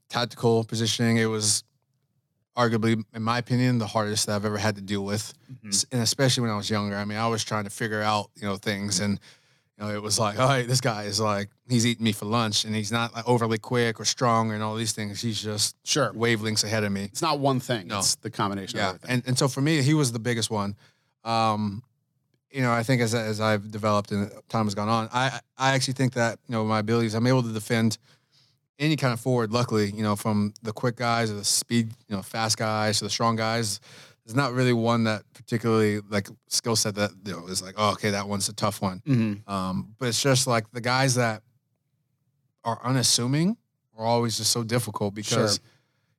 tactical 0.09 0.65
positioning. 0.65 1.19
It 1.19 1.27
was 1.27 1.63
arguably, 2.57 3.05
in 3.15 3.23
my 3.23 3.37
opinion, 3.37 3.77
the 3.77 3.87
hardest 3.87 4.27
that 4.27 4.37
I've 4.37 4.47
ever 4.47 4.57
had 4.57 4.77
to 4.77 4.81
deal 4.81 5.05
with, 5.05 5.35
Mhm. 5.63 5.85
And 5.93 6.01
especially 6.01 6.41
when 6.43 6.51
I 6.51 6.57
was 6.57 6.71
younger. 6.71 6.97
I 6.97 7.05
mean, 7.05 7.19
I 7.19 7.27
was 7.29 7.45
trying 7.45 7.65
to 7.65 7.71
figure 7.71 8.01
out, 8.01 8.31
you 8.35 8.47
know, 8.47 8.57
things, 8.57 9.01
and 9.01 9.21
you 9.79 9.85
know, 9.85 9.95
it 9.95 10.03
was 10.03 10.19
like, 10.19 10.39
all 10.39 10.49
right, 10.49 10.67
this 10.67 10.81
guy 10.81 11.05
is 11.05 11.21
like, 11.21 11.51
he's 11.69 11.85
eating 11.87 12.05
me 12.05 12.13
for 12.13 12.25
lunch, 12.25 12.65
and 12.65 12.75
he's 12.75 12.91
not 12.91 13.15
like 13.15 13.29
overly 13.29 13.59
quick 13.59 14.01
or 14.01 14.05
strong 14.07 14.53
and 14.53 14.63
all 14.63 14.75
these 14.75 14.93
things. 14.93 15.21
He's 15.21 15.41
just 15.43 15.77
Sure. 15.85 16.13
wavelengths 16.15 16.65
ahead 16.65 16.83
of 16.85 16.93
me. 16.93 17.05
It's 17.05 17.21
not 17.23 17.39
one 17.41 17.61
thing. 17.61 17.89
No. 17.89 17.99
It's 17.99 18.15
the 18.17 18.31
combination 18.31 18.79
of 18.79 18.99
Yeah, 19.03 19.09
and 19.13 19.23
and 19.27 19.37
so 19.39 19.49
for 19.49 19.61
me, 19.61 19.83
he 19.83 19.93
was 19.95 20.13
the 20.13 20.19
biggest 20.19 20.51
one. 20.51 20.77
Um, 21.25 21.83
you 22.51 22.63
know, 22.63 22.73
I 22.73 22.83
think 22.85 23.03
as 23.03 23.15
as 23.15 23.41
I've 23.41 23.71
developed 23.71 24.13
and 24.13 24.31
time 24.49 24.65
has 24.65 24.75
gone 24.75 24.89
on, 24.89 25.09
I 25.13 25.41
I 25.59 25.75
actually 25.75 25.95
think 25.95 26.15
that 26.15 26.39
you 26.49 26.53
know 26.53 26.65
my 26.65 26.79
abilities, 26.79 27.13
I'm 27.15 27.27
able 27.27 27.43
to 27.43 27.53
defend 27.53 27.99
any 28.79 28.97
kind 28.97 29.13
of 29.13 29.21
forward. 29.21 29.53
Luckily, 29.53 29.91
you 29.91 30.03
know, 30.03 30.17
from 30.17 30.55
the 30.63 30.73
quick 30.73 30.97
guys 30.97 31.31
or 31.31 31.35
the 31.35 31.45
speed, 31.45 31.93
you 32.09 32.17
know, 32.17 32.23
fast 32.23 32.57
guys 32.57 32.99
to 32.99 33.05
the 33.05 33.11
strong 33.11 33.37
guys. 33.37 33.81
There's 34.27 34.35
not 34.35 34.53
really 34.55 34.73
one 34.73 35.05
that 35.05 35.23
particularly 35.35 36.01
like 36.11 36.29
skill 36.49 36.75
set 36.75 36.97
that 36.97 37.13
you 37.25 37.33
know 37.33 37.47
is 37.47 37.63
like, 37.63 37.77
oh, 37.79 37.93
okay, 37.93 38.11
that 38.11 38.27
one's 38.27 38.49
a 38.49 38.53
tough 38.53 38.83
one. 38.83 39.01
Mhm. 39.07 39.49
Um, 39.49 39.95
but 39.99 40.09
it's 40.09 40.21
just 40.21 40.49
like 40.49 40.69
the 40.73 40.81
guys 40.81 41.15
that 41.15 41.43
are 42.65 42.81
unassuming 42.83 43.57
are 43.97 44.05
always 44.05 44.37
just 44.37 44.51
so 44.51 44.65
difficult 44.65 45.15
because 45.15 45.61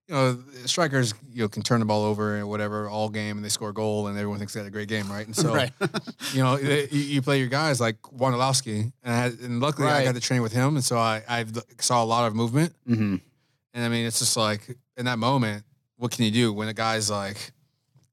you 0.08 0.16
know 0.16 0.42
strikers 0.66 1.14
you 1.30 1.42
know 1.42 1.50
can 1.50 1.62
turn 1.64 1.82
the 1.82 1.86
ball 1.86 2.06
over 2.06 2.38
and 2.38 2.48
whatever 2.48 2.88
all 2.88 3.10
game 3.10 3.36
and 3.36 3.44
they 3.44 3.50
score 3.50 3.70
a 3.70 3.74
goal 3.74 4.08
and 4.08 4.18
everyone 4.18 4.38
thinks 4.38 4.54
they 4.54 4.62
had 4.62 4.68
a 4.68 4.72
great 4.72 4.88
game, 4.88 5.12
right? 5.12 5.26
And 5.28 5.36
so 5.44 5.54
right. 5.54 5.74
you 6.32 6.42
know 6.42 6.56
you, 6.58 6.88
you 6.90 7.22
play 7.22 7.40
your 7.40 7.50
guys 7.50 7.82
like 7.82 8.02
Wondolowski 8.04 8.94
and, 9.04 9.14
I 9.14 9.18
had, 9.18 9.34
and 9.40 9.60
luckily 9.60 9.90
I 9.90 10.06
got 10.06 10.16
to 10.16 10.22
train 10.22 10.42
with 10.42 10.54
him 10.54 10.78
and 10.78 10.84
so 10.86 10.98
I 10.98 11.24
I 11.28 11.46
saw 11.80 12.02
a 12.02 12.06
lot 12.06 12.26
of 12.26 12.36
movement 12.36 12.74
hmm 12.88 13.18
and 13.74 13.84
I 13.84 13.90
mean 13.90 14.06
it's 14.06 14.20
just 14.20 14.38
like 14.38 14.62
in 14.96 15.06
that 15.06 15.20
moment 15.20 15.66
what 15.98 16.12
can 16.12 16.24
you 16.24 16.32
do 16.32 16.54
when 16.54 16.70
a 16.70 16.74
guy's 16.74 17.10
like 17.10 17.52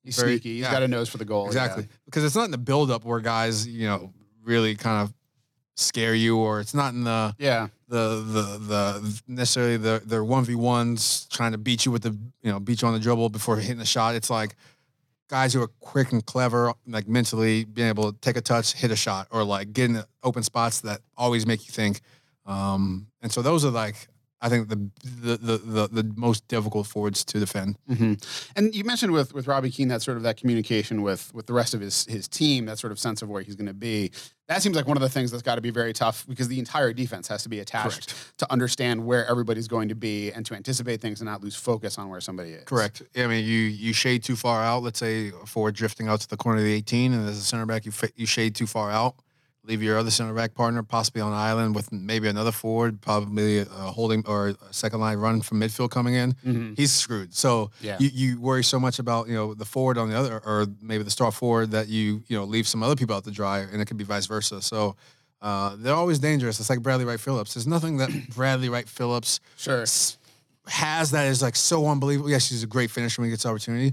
He's 0.04 0.16
Very- 0.16 0.32
sneaky. 0.32 0.54
He's 0.56 0.62
yeah. 0.62 0.70
got 0.72 0.82
a 0.82 0.88
nose 0.88 1.08
for 1.08 1.18
the 1.18 1.24
goal. 1.24 1.46
Exactly. 1.46 1.88
Because 2.04 2.24
it's 2.24 2.36
not 2.36 2.44
in 2.44 2.50
the 2.50 2.58
buildup 2.58 3.04
where 3.04 3.20
guys, 3.20 3.66
you 3.66 3.86
know, 3.86 4.12
really 4.44 4.74
kind 4.76 5.02
of 5.02 5.14
scare 5.76 6.14
you 6.14 6.36
or 6.36 6.60
it's 6.60 6.74
not 6.74 6.94
in 6.94 7.02
the 7.02 7.34
Yeah. 7.38 7.66
the 7.88 8.20
the 8.20 8.42
the 8.58 9.22
necessarily 9.26 9.76
the 9.76 10.00
their 10.04 10.22
one 10.22 10.44
v 10.44 10.54
ones 10.54 11.26
trying 11.32 11.50
to 11.52 11.58
beat 11.58 11.84
you 11.84 11.90
with 11.90 12.02
the 12.02 12.10
you 12.42 12.52
know 12.52 12.60
beat 12.60 12.80
you 12.82 12.86
on 12.86 12.94
the 12.94 13.00
dribble 13.00 13.30
before 13.30 13.56
hitting 13.56 13.78
the 13.78 13.84
shot. 13.86 14.14
It's 14.14 14.30
like 14.30 14.54
guys 15.28 15.52
who 15.54 15.60
are 15.62 15.68
quick 15.80 16.12
and 16.12 16.24
clever, 16.24 16.72
like 16.86 17.08
mentally 17.08 17.64
being 17.64 17.88
able 17.88 18.12
to 18.12 18.18
take 18.20 18.36
a 18.36 18.40
touch, 18.40 18.74
hit 18.74 18.90
a 18.92 18.96
shot, 18.96 19.26
or 19.32 19.42
like 19.42 19.72
get 19.72 19.90
in 19.90 20.04
open 20.22 20.42
spots 20.44 20.82
that 20.82 21.00
always 21.16 21.44
make 21.46 21.66
you 21.66 21.72
think. 21.72 22.02
Um, 22.46 23.06
and 23.22 23.32
so 23.32 23.40
those 23.42 23.64
are 23.64 23.70
like 23.70 24.06
I 24.44 24.50
think 24.50 24.68
the 24.68 24.76
the 25.02 25.36
the 25.38 25.56
the, 25.56 26.02
the 26.02 26.12
most 26.16 26.46
difficult 26.48 26.86
forwards 26.86 27.24
to 27.24 27.40
defend. 27.40 27.78
hmm 27.88 28.14
And 28.54 28.74
you 28.74 28.84
mentioned 28.84 29.12
with 29.12 29.32
with 29.32 29.46
Robbie 29.46 29.70
Keane 29.70 29.88
that 29.88 30.02
sort 30.02 30.18
of 30.18 30.22
that 30.24 30.36
communication 30.36 31.00
with 31.00 31.32
with 31.34 31.46
the 31.46 31.54
rest 31.54 31.72
of 31.72 31.80
his 31.80 32.04
his 32.04 32.28
team, 32.28 32.66
that 32.66 32.78
sort 32.78 32.92
of 32.92 32.98
sense 32.98 33.22
of 33.22 33.30
where 33.30 33.40
he's 33.40 33.54
going 33.56 33.68
to 33.68 33.72
be. 33.72 34.10
That 34.48 34.60
seems 34.60 34.76
like 34.76 34.86
one 34.86 34.98
of 34.98 35.02
the 35.02 35.08
things 35.08 35.30
that's 35.30 35.42
got 35.42 35.54
to 35.54 35.62
be 35.62 35.70
very 35.70 35.94
tough 35.94 36.26
because 36.28 36.48
the 36.48 36.58
entire 36.58 36.92
defense 36.92 37.26
has 37.28 37.42
to 37.44 37.48
be 37.48 37.60
attached 37.60 38.14
to 38.36 38.52
understand 38.52 39.02
where 39.02 39.26
everybody's 39.26 39.66
going 39.66 39.88
to 39.88 39.94
be 39.94 40.30
and 40.30 40.44
to 40.44 40.54
anticipate 40.54 41.00
things 41.00 41.20
and 41.22 41.26
not 41.26 41.42
lose 41.42 41.56
focus 41.56 41.96
on 41.96 42.10
where 42.10 42.20
somebody 42.20 42.50
is. 42.50 42.64
Correct. 42.64 43.00
Yeah, 43.14 43.24
I 43.24 43.28
mean, 43.28 43.46
you 43.46 43.60
you 43.60 43.94
shade 43.94 44.22
too 44.22 44.36
far 44.36 44.62
out. 44.62 44.82
Let's 44.82 44.98
say 44.98 45.28
a 45.28 45.46
forward 45.46 45.74
drifting 45.74 46.06
out 46.08 46.20
to 46.20 46.28
the 46.28 46.36
corner 46.36 46.58
of 46.58 46.64
the 46.64 46.74
18, 46.74 47.14
and 47.14 47.26
as 47.26 47.38
a 47.38 47.40
center 47.42 47.64
back, 47.64 47.86
you 47.86 47.92
you 48.14 48.26
shade 48.26 48.54
too 48.54 48.66
far 48.66 48.90
out. 48.90 49.14
Leave 49.66 49.82
your 49.82 49.96
other 49.96 50.10
center 50.10 50.34
back 50.34 50.54
partner 50.54 50.82
possibly 50.82 51.22
on 51.22 51.32
an 51.32 51.38
island 51.38 51.74
with 51.74 51.90
maybe 51.90 52.28
another 52.28 52.52
forward, 52.52 53.00
probably 53.00 53.60
a 53.60 53.64
holding 53.64 54.22
or 54.26 54.48
a 54.48 54.56
second 54.72 55.00
line 55.00 55.16
run 55.16 55.40
from 55.40 55.58
midfield 55.60 55.90
coming 55.90 56.12
in. 56.14 56.34
Mhm. 56.44 56.76
He's 56.76 56.92
screwed. 56.92 57.34
So 57.34 57.70
Yeah. 57.80 57.96
you, 57.98 58.10
you 58.12 58.40
worry 58.40 58.62
so 58.62 58.78
much 58.78 58.98
about 58.98 59.26
you 59.26 59.34
know 59.34 59.54
the 59.54 59.64
forward 59.64 59.96
on 59.96 60.10
the 60.10 60.18
other, 60.18 60.38
or 60.44 60.66
maybe 60.82 61.02
the 61.02 61.10
star 61.10 61.32
forward 61.32 61.70
that 61.70 61.88
you 61.88 62.22
you 62.28 62.36
know 62.36 62.44
leave 62.44 62.68
some 62.68 62.82
other 62.82 62.94
people 62.94 63.16
out 63.16 63.24
to 63.24 63.30
dry, 63.30 63.60
and 63.60 63.80
it 63.80 63.86
could 63.86 63.96
be 63.96 64.04
vice 64.04 64.26
versa. 64.26 64.60
So. 64.62 64.96
Uh, 65.42 65.76
they're 65.76 65.92
always 65.94 66.18
dangerous. 66.18 66.58
It's 66.58 66.70
like 66.70 66.80
Bradley 66.80 67.04
Wright 67.04 67.20
Phillips. 67.20 67.52
There's 67.52 67.66
nothing 67.66 67.98
that 67.98 68.08
Bradley 68.34 68.70
Wright 68.70 68.88
Phillips 68.88 69.40
Sure. 69.58 69.84
has 70.66 71.10
that 71.10 71.26
is 71.26 71.42
like 71.42 71.54
so 71.54 71.86
unbelievable. 71.86 72.30
Yes, 72.30 72.48
he's 72.48 72.62
a 72.62 72.66
great 72.66 72.90
finisher 72.90 73.20
when 73.20 73.28
he 73.28 73.32
gets 73.32 73.44
opportunity, 73.44 73.92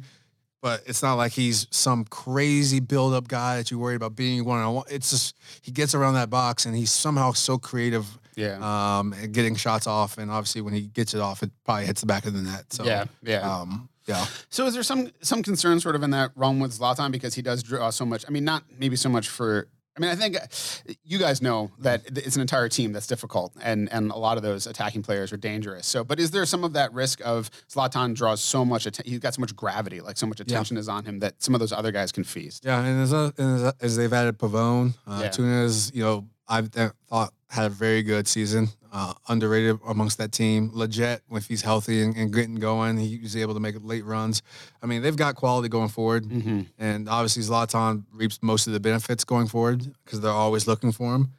but 0.61 0.83
it's 0.85 1.01
not 1.03 1.15
like 1.15 1.31
he's 1.31 1.67
some 1.71 2.05
crazy 2.05 2.79
build 2.79 3.13
up 3.13 3.27
guy 3.27 3.57
that 3.57 3.71
you 3.71 3.79
worry 3.79 3.95
about 3.95 4.15
being 4.15 4.45
one 4.45 4.59
on 4.59 4.73
one. 4.75 4.85
It's 4.89 5.09
just 5.09 5.35
he 5.61 5.71
gets 5.71 5.93
around 5.95 6.13
that 6.13 6.29
box 6.29 6.65
and 6.65 6.75
he's 6.75 6.91
somehow 6.91 7.31
so 7.33 7.57
creative 7.57 8.05
Yeah. 8.35 8.59
um, 8.99 9.13
at 9.13 9.31
getting 9.31 9.55
shots 9.55 9.87
off. 9.87 10.17
And 10.17 10.29
obviously, 10.31 10.61
when 10.61 10.73
he 10.73 10.81
gets 10.81 11.13
it 11.13 11.19
off, 11.21 11.43
it 11.43 11.51
probably 11.65 11.85
hits 11.87 12.01
the 12.01 12.07
back 12.07 12.25
of 12.25 12.33
the 12.33 12.41
net. 12.41 12.71
So 12.71 12.83
yeah. 12.85 13.05
Yeah. 13.23 13.39
um, 13.59 13.89
yeah. 14.05 14.25
So 14.49 14.65
is 14.67 14.73
there 14.73 14.83
some 14.83 15.11
some 15.21 15.43
concern 15.43 15.79
sort 15.79 15.95
of 15.95 16.03
in 16.03 16.11
that 16.11 16.31
realm 16.35 16.59
with 16.59 16.71
Zlatan 16.77 17.11
because 17.11 17.33
he 17.35 17.41
does 17.41 17.61
draw 17.63 17.89
so 17.89 18.05
much? 18.05 18.23
I 18.27 18.31
mean, 18.31 18.43
not 18.45 18.63
maybe 18.79 18.95
so 18.95 19.09
much 19.09 19.27
for. 19.29 19.67
I 19.97 19.99
mean, 19.99 20.09
I 20.09 20.15
think 20.15 20.37
uh, 20.37 20.93
you 21.03 21.17
guys 21.19 21.41
know 21.41 21.69
that 21.79 22.03
it's 22.17 22.35
an 22.35 22.41
entire 22.41 22.69
team 22.69 22.93
that's 22.93 23.07
difficult, 23.07 23.53
and 23.61 23.91
and 23.91 24.09
a 24.11 24.15
lot 24.17 24.37
of 24.37 24.43
those 24.43 24.65
attacking 24.65 25.03
players 25.03 25.33
are 25.33 25.37
dangerous. 25.37 25.85
So, 25.85 26.03
but 26.05 26.17
is 26.19 26.31
there 26.31 26.45
some 26.45 26.63
of 26.63 26.73
that 26.73 26.93
risk 26.93 27.19
of 27.25 27.49
Zlatan 27.69 28.15
draws 28.15 28.41
so 28.41 28.63
much? 28.63 28.85
Atten- 28.85 29.05
he's 29.05 29.19
got 29.19 29.33
so 29.33 29.41
much 29.41 29.53
gravity, 29.55 29.99
like 29.99 30.17
so 30.17 30.25
much 30.27 30.39
attention 30.39 30.77
is 30.77 30.87
on 30.87 31.03
him 31.03 31.19
that 31.19 31.43
some 31.43 31.53
of 31.53 31.59
those 31.59 31.73
other 31.73 31.91
guys 31.91 32.11
can 32.13 32.23
feast. 32.23 32.63
Yeah, 32.63 32.81
and 32.83 33.01
as, 33.01 33.11
a, 33.11 33.33
and 33.37 33.65
as, 33.65 33.73
as 33.81 33.97
they've 33.97 34.13
added 34.13 34.37
Pavón, 34.39 34.93
uh, 35.05 35.19
Yeah. 35.23 35.29
Tuna's, 35.29 35.91
you 35.93 36.03
know, 36.03 36.25
I've 36.47 36.69
thought 37.09 37.33
had 37.49 37.65
a 37.65 37.69
very 37.69 38.01
good 38.01 38.29
season, 38.29 38.69
uh, 38.91 39.13
underrated 39.29 39.79
amongst 39.87 40.17
that 40.17 40.31
team. 40.31 40.69
Legit, 40.73 41.21
if 41.31 41.47
he's 41.47 41.61
healthy 41.61 42.01
and, 42.01 42.15
and 42.17 42.33
getting 42.33 42.55
going, 42.55 42.97
he's 42.97 43.37
able 43.37 43.53
to 43.53 43.59
make 43.59 43.75
late 43.81 44.03
runs. 44.05 44.41
I 44.83 44.85
mean, 44.85 45.01
they've 45.01 45.15
got 45.15 45.35
quality 45.35 45.69
going 45.69 45.89
forward, 45.89 46.25
Mm-hmm. 46.25 46.61
and 46.77 47.07
obviously 47.09 47.43
Zlatan 47.43 48.03
reaps 48.11 48.39
most 48.41 48.67
of 48.67 48.73
the 48.73 48.79
benefits 48.79 49.23
going 49.23 49.47
forward 49.47 49.93
because 50.03 50.19
they're 50.21 50.31
always 50.31 50.67
looking 50.67 50.91
for 50.91 51.15
him. 51.15 51.31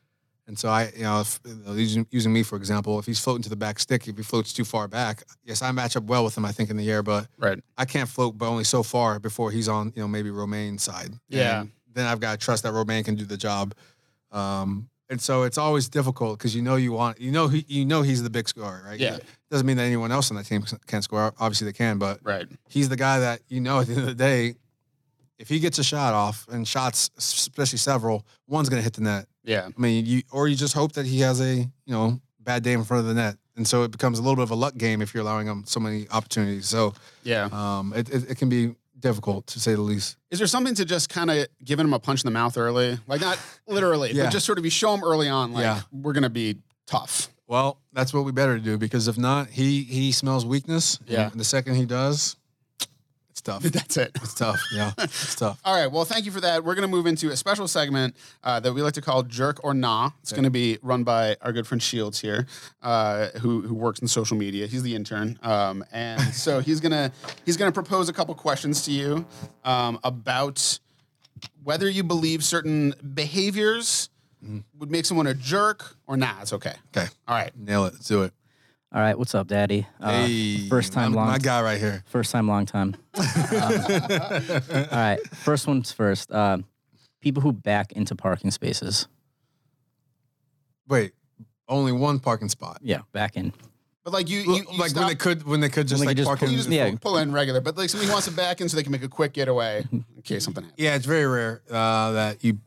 And 0.49 0.59
so 0.59 0.69
I, 0.69 0.91
you 0.97 1.05
know, 1.05 1.21
if, 1.21 1.39
using, 1.69 2.07
using 2.11 2.33
me 2.33 2.43
for 2.43 2.57
example, 2.57 2.99
if 2.99 3.07
he's 3.07 3.21
floating 3.21 3.43
to 3.45 3.49
the 3.49 3.57
back 3.57 3.79
stick, 3.79 4.09
if 4.09 4.17
he 4.17 4.23
floats 4.25 4.53
too 4.53 4.65
far 4.65 4.89
back, 4.89 5.23
yes, 5.45 5.63
I 5.63 5.71
match 5.71 5.95
up 5.97 6.03
well 6.05 6.25
with 6.25 6.37
him. 6.37 6.45
I 6.45 6.51
think 6.53 6.69
in 6.69 6.77
the 6.77 6.91
air, 6.91 7.03
but 7.03 7.29
Right. 7.39 7.61
I 7.79 7.85
can't 7.85 8.09
float, 8.09 8.37
but 8.37 8.49
only 8.49 8.65
so 8.65 8.83
far 8.83 9.21
before 9.21 9.51
he's 9.53 9.69
on, 9.69 9.93
you 9.95 10.03
know, 10.03 10.09
maybe 10.09 10.31
Romain's 10.31 10.83
side. 10.83 11.13
Yeah. 11.29 11.61
And 11.61 11.71
then 11.95 12.07
I've 12.07 12.19
got 12.21 12.33
to 12.33 12.45
trust 12.45 12.65
that 12.65 12.73
Romain 12.73 13.05
can 13.05 13.15
do 13.15 13.25
the 13.25 13.37
job. 13.37 13.73
Um, 14.33 14.89
and 15.13 15.21
so 15.21 15.43
it's 15.45 15.59
always 15.59 15.89
difficult 15.89 16.39
because 16.39 16.57
you 16.57 16.63
know 16.63 16.77
you 16.77 16.91
want, 16.93 17.21
you 17.21 17.31
know, 17.31 17.47
he, 17.47 17.65
you 17.69 17.85
know 17.85 18.01
he's 18.03 18.23
the 18.23 18.31
big 18.31 18.49
scorer, 18.49 18.83
right? 18.85 18.99
Yeah. 18.99 19.17
It 19.17 19.25
Doesn't 19.51 19.67
mean 19.67 19.77
that 19.77 19.85
anyone 19.85 20.11
else 20.11 20.31
on 20.31 20.37
that 20.39 20.47
team 20.47 20.65
can't 20.87 21.05
score. 21.05 21.33
Obviously 21.39 21.67
they 21.67 21.73
can, 21.75 21.99
but 21.99 22.19
Right. 22.25 22.49
he's 22.69 22.89
the 22.89 22.97
guy 22.97 23.21
that 23.21 23.43
you 23.49 23.61
know 23.61 23.81
at 23.81 23.87
the 23.87 23.93
end 23.93 24.01
of 24.03 24.07
the 24.09 24.15
day, 24.15 24.55
if 25.39 25.49
he 25.49 25.59
gets 25.61 25.79
a 25.79 25.85
shot 25.85 26.15
off 26.15 26.47
and 26.51 26.67
shots, 26.67 27.11
especially 27.19 27.79
several, 27.79 28.25
one's 28.49 28.69
gonna 28.69 28.83
hit 28.83 28.95
the 28.95 29.03
net. 29.03 29.27
Yeah. 29.45 29.69
I 29.77 29.81
mean, 29.81 30.07
you 30.07 30.23
or 30.33 30.49
you 30.49 30.57
just 30.57 30.75
hope 30.75 30.93
that 30.93 31.05
he 31.07 31.21
has 31.21 31.41
a 31.41 31.57
you 31.57 31.69
know 31.95 32.21
bad 32.41 32.63
day 32.63 32.73
in 32.73 32.83
front 32.85 33.01
of 33.03 33.07
the 33.07 33.15
net, 33.15 33.37
and 33.57 33.67
so 33.69 33.83
it 33.83 33.91
becomes 33.91 34.19
a 34.19 34.23
little 34.23 34.37
bit 34.37 34.45
of 34.45 34.51
a 34.51 34.55
luck 34.55 34.77
game 34.77 35.03
if 35.03 35.13
you're 35.15 35.23
allowing 35.23 35.47
him 35.47 35.65
so 35.67 35.79
many 35.81 36.09
opportunities. 36.11 36.67
So 36.69 36.95
Yeah. 37.23 37.49
um, 37.53 37.93
it, 37.95 38.09
it, 38.11 38.31
it 38.31 38.39
can 38.39 38.49
be 38.49 38.75
difficult 39.03 39.47
to 39.49 39.61
say 39.61 39.75
the 39.75 39.83
least. 39.83 40.17
Is 40.31 40.39
there 40.39 40.47
something 40.47 40.75
to 40.77 40.85
just 40.87 41.11
kind 41.11 41.31
of 41.31 41.47
giving 41.63 41.85
him 41.85 41.93
a 41.93 41.99
punch 41.99 42.23
in 42.23 42.27
the 42.27 42.31
mouth 42.33 42.57
early? 42.57 42.99
Like 43.07 43.21
not 43.21 43.39
literally, 43.69 44.13
Yeah. 44.13 44.25
but 44.25 44.33
just 44.33 44.47
sort 44.47 44.57
of 44.59 44.65
you 44.65 44.71
show 44.71 44.95
him 44.95 45.05
early 45.05 45.29
on, 45.29 45.53
like 45.53 45.63
Yeah. 45.65 45.83
we're 45.93 46.15
gonna 46.15 46.31
be 46.31 46.57
tough. 46.87 47.29
Well, 47.47 47.79
that's 47.93 48.15
what 48.15 48.25
we 48.25 48.33
better 48.33 48.59
do 48.59 48.79
because 48.79 49.09
if 49.09 49.19
not, 49.19 49.49
he 49.49 49.83
he 49.83 50.11
smells 50.13 50.47
weakness. 50.47 50.99
Yeah. 51.07 51.31
And 51.31 51.39
the 51.39 51.45
second 51.45 51.75
he 51.75 51.85
does, 51.85 52.37
tough. 53.43 53.63
That's 53.79 53.97
it. 53.97 54.13
It's 54.17 54.35
tough. 54.35 54.61
Yeah. 54.73 54.93
It's 54.99 55.35
tough. 55.35 55.61
All 55.65 55.75
right. 55.75 55.91
Well, 55.91 56.05
thank 56.05 56.25
you 56.25 56.33
for 56.33 56.41
that. 56.41 56.65
We're 56.65 56.75
going 56.75 56.89
to 56.89 56.95
move 56.95 57.07
into 57.07 57.31
a 57.31 57.37
special 57.37 57.69
segment 57.69 58.17
uh, 58.43 58.61
that 58.61 58.73
we 58.73 58.83
like 58.83 58.95
to 58.95 59.03
call 59.03 59.23
Jerk 59.23 59.63
or 59.65 59.75
Nah. 59.75 60.11
It's 60.23 60.33
going 60.33 60.45
to 60.45 60.51
be 60.51 60.79
run 60.83 61.05
by 61.05 61.37
our 61.43 61.53
good 61.53 61.67
friend 61.67 61.83
Shields 61.83 62.21
here, 62.21 62.47
uh, 62.83 63.29
who 63.41 63.63
who 63.63 63.75
works 63.75 64.01
in 64.01 64.09
social 64.09 64.37
media. 64.37 64.67
He's 64.67 64.83
the 64.83 64.95
intern, 64.95 65.39
um, 65.43 65.85
and 65.93 66.21
so 66.35 66.61
he's 66.61 66.81
gonna 66.81 67.13
he's 67.45 67.57
gonna 67.57 67.73
propose 67.73 68.09
a 68.09 68.13
couple 68.13 68.35
questions 68.35 68.85
to 68.85 68.93
you 68.93 69.27
um, 69.65 69.99
about 70.05 70.79
whether 71.63 71.89
you 71.89 72.03
believe 72.03 72.45
certain 72.45 72.95
behaviors 73.15 74.09
would 74.79 74.91
make 74.91 75.05
someone 75.05 75.27
a 75.27 75.35
jerk 75.35 75.97
or 76.07 76.17
nah. 76.17 76.41
It's 76.41 76.53
okay. 76.53 76.75
Okay. 76.97 77.07
All 77.29 77.37
right. 77.37 77.57
Nail 77.57 77.85
it. 77.87 77.95
Let's 77.95 78.09
do 78.09 78.23
it. 78.23 78.33
All 78.95 79.01
right, 79.01 79.19
what's 79.19 79.35
up, 79.35 79.47
Daddy? 79.47 79.87
Uh, 79.99 80.27
hey, 80.27 80.69
first 80.69 80.93
time, 80.93 81.13
my, 81.13 81.17
long 81.17 81.27
My 81.29 81.39
guy 81.39 81.63
right 81.63 81.79
here. 81.79 82.05
First 82.09 82.31
time, 82.31 82.47
long 82.47 82.67
time. 82.67 82.95
Um, 83.15 83.25
all 83.51 84.87
right, 84.93 85.19
first 85.33 85.67
one's 85.67 85.93
first. 85.93 86.31
Uh, 86.31 86.59
people 87.21 87.43
who 87.43 87.53
back 87.53 87.93
into 87.93 88.15
parking 88.15 88.51
spaces. 88.51 89.09
Wait, 90.89 91.13
only 91.69 91.93
one 91.93 92.19
parking 92.19 92.51
spot. 92.51 92.81
Yeah, 92.83 93.01
back 93.13 93.37
in. 93.37 93.55
But 94.05 94.13
like 94.13 94.29
you, 94.29 94.41
you, 94.41 94.55
you 94.57 94.79
like 94.79 94.95
when 94.95 95.07
they 95.07 95.15
could, 95.15 95.45
when 95.45 95.61
they 95.61 95.71
could 95.71 95.89
just 95.89 96.01
When 96.01 96.07
they 96.07 96.11
like 96.11 96.17
could 96.17 96.19
just 96.19 96.29
park 96.29 96.39
pull- 96.41 96.49
in. 96.49 96.53
you 96.53 96.59
just 96.59 96.69
yeah. 96.69 96.91
pull, 96.91 96.99
pull 96.99 97.17
in 97.19 97.33
regular, 97.33 97.63
but 97.63 97.79
like 97.79 97.89
somebody 97.89 98.13
wants 98.13 98.27
to 98.27 98.33
back 98.33 98.61
in 98.61 98.69
so 98.69 98.77
they 98.77 98.83
can 98.83 98.93
make 98.93 99.05
a 99.05 99.09
quick 99.09 99.33
getaway 99.33 99.87
in 99.91 100.05
case 100.23 100.45
something 100.45 100.65
happens. 100.65 100.79
Yeah, 100.79 100.97
it's 100.97 101.07
very 101.07 101.27
rare 101.27 101.63
uh, 101.71 102.13
that 102.13 102.45
you, 102.45 102.59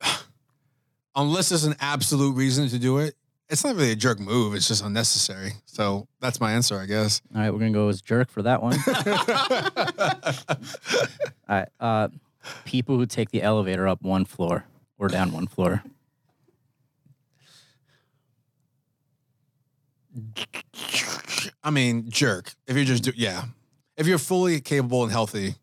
unless 1.16 1.48
there's 1.48 1.64
an 1.64 1.74
absolute 1.80 2.36
reason 2.36 2.68
to 2.68 2.78
do 2.78 2.98
it. 2.98 3.16
It's 3.52 3.64
not 3.64 3.76
really 3.76 3.92
a 3.92 3.96
jerk 3.96 4.18
move. 4.18 4.54
It's 4.54 4.66
just 4.66 4.82
unnecessary. 4.82 5.52
So 5.66 6.08
that's 6.20 6.40
my 6.40 6.52
answer, 6.52 6.80
I 6.80 6.86
guess. 6.86 7.20
All 7.34 7.42
right, 7.42 7.50
we're 7.50 7.58
gonna 7.58 7.70
go 7.70 7.88
as 7.88 8.00
jerk 8.00 8.30
for 8.30 8.40
that 8.40 8.62
one. 8.62 8.78
All 11.50 11.58
right, 11.58 11.68
uh, 11.78 12.08
people 12.64 12.96
who 12.96 13.04
take 13.04 13.30
the 13.30 13.42
elevator 13.42 13.86
up 13.86 14.00
one 14.00 14.24
floor 14.24 14.64
or 14.98 15.08
down 15.08 15.32
one 15.32 15.46
floor. 15.46 15.84
I 21.62 21.68
mean, 21.70 22.08
jerk. 22.08 22.54
If 22.66 22.76
you're 22.76 22.86
just 22.86 23.02
do, 23.02 23.12
yeah, 23.14 23.44
if 23.98 24.06
you're 24.06 24.16
fully 24.16 24.62
capable 24.62 25.02
and 25.02 25.12
healthy, 25.12 25.56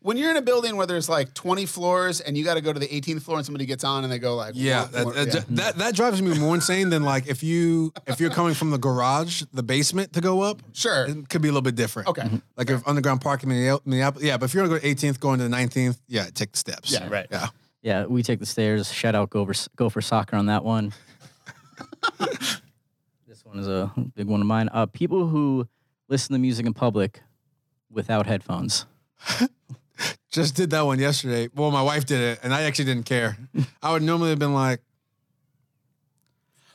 When 0.00 0.16
you're 0.16 0.30
in 0.30 0.36
a 0.36 0.42
building 0.42 0.76
where 0.76 0.86
there's 0.86 1.08
like 1.08 1.34
20 1.34 1.66
floors 1.66 2.20
and 2.20 2.36
you 2.38 2.44
got 2.44 2.54
to 2.54 2.60
go 2.60 2.72
to 2.72 2.78
the 2.78 2.86
18th 2.86 3.22
floor 3.22 3.36
and 3.38 3.44
somebody 3.44 3.66
gets 3.66 3.82
on 3.84 4.04
and 4.04 4.12
they 4.12 4.18
go 4.18 4.36
like, 4.36 4.52
yeah, 4.56 4.82
"What- 4.82 4.92
that, 4.92 5.04
what-" 5.06 5.14
that, 5.16 5.34
yeah. 5.34 5.40
that 5.50 5.76
that 5.78 5.94
drives 5.96 6.22
me 6.22 6.38
more 6.38 6.54
insane 6.54 6.90
than 6.90 7.02
like 7.02 7.26
if 7.26 7.42
you 7.42 7.92
if 8.06 8.20
you're 8.20 8.30
coming 8.30 8.54
from 8.54 8.70
the 8.70 8.78
garage, 8.78 9.42
the 9.52 9.62
basement 9.62 10.12
to 10.12 10.20
go 10.20 10.42
up. 10.42 10.62
sure. 10.72 11.06
It 11.06 11.28
could 11.28 11.42
be 11.42 11.48
a 11.48 11.52
little 11.52 11.62
bit 11.62 11.74
different. 11.74 12.08
Okay. 12.08 12.28
Like 12.56 12.70
if 12.70 12.86
underground 12.86 13.20
parking, 13.22 13.48
Minneapolis, 13.48 13.86
Minneapolis- 13.86 14.24
yeah. 14.24 14.36
But 14.36 14.46
if 14.46 14.54
you're 14.54 14.64
gonna 14.66 14.78
go 14.78 14.80
to 14.80 14.94
18th, 14.94 15.18
going 15.20 15.38
to 15.40 15.48
the 15.48 15.54
19th, 15.56 15.98
yeah, 16.06 16.26
take 16.32 16.52
the 16.52 16.58
steps. 16.58 16.92
Yeah, 16.92 17.08
right. 17.08 17.26
Yeah. 17.30 17.48
Yeah, 17.82 18.04
we 18.06 18.22
take 18.22 18.38
the 18.40 18.46
stairs. 18.46 18.92
Shout 18.92 19.14
out 19.14 19.30
go 19.30 19.44
for 19.46 19.54
go 19.76 19.88
for 19.88 20.00
soccer 20.00 20.36
on 20.36 20.46
that 20.46 20.64
one. 20.64 20.92
this 23.26 23.44
one 23.44 23.58
is 23.58 23.68
a 23.68 23.92
big 24.14 24.26
one 24.26 24.40
of 24.40 24.46
mine. 24.46 24.68
Uh, 24.72 24.86
people 24.86 25.26
who 25.28 25.68
listen 26.08 26.32
to 26.32 26.38
music 26.38 26.66
in 26.66 26.72
public 26.74 27.22
without 27.90 28.26
headphones. 28.26 28.86
Just 30.36 30.54
did 30.54 30.68
that 30.70 30.82
one 30.82 30.98
yesterday. 30.98 31.48
Well, 31.54 31.70
my 31.70 31.82
wife 31.82 32.04
did 32.04 32.20
it, 32.20 32.40
and 32.42 32.52
I 32.52 32.62
actually 32.64 32.84
didn't 32.84 33.06
care. 33.06 33.38
I 33.82 33.92
would 33.92 34.02
normally 34.02 34.28
have 34.30 34.38
been 34.38 34.52
like, 34.52 34.80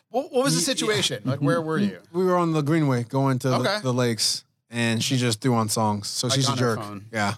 What, 0.09 0.31
what 0.33 0.43
was 0.43 0.55
the 0.55 0.61
situation? 0.61 1.21
Like, 1.25 1.41
where 1.41 1.61
were 1.61 1.77
you? 1.77 1.99
we 2.11 2.25
were 2.25 2.35
on 2.37 2.53
the 2.53 2.61
Greenway 2.63 3.03
going 3.03 3.37
to 3.39 3.53
Okay. 3.55 3.77
the, 3.77 3.83
the 3.83 3.93
lakes, 3.93 4.43
and 4.71 5.03
she 5.03 5.15
just 5.15 5.41
threw 5.41 5.53
on 5.53 5.69
songs. 5.69 6.07
So 6.07 6.25
Like 6.27 6.35
she's 6.37 6.47
a 6.49 6.51
on 6.53 6.57
her 6.57 6.75
jerk. 6.75 6.79
phone. 6.83 7.05
Yeah, 7.13 7.35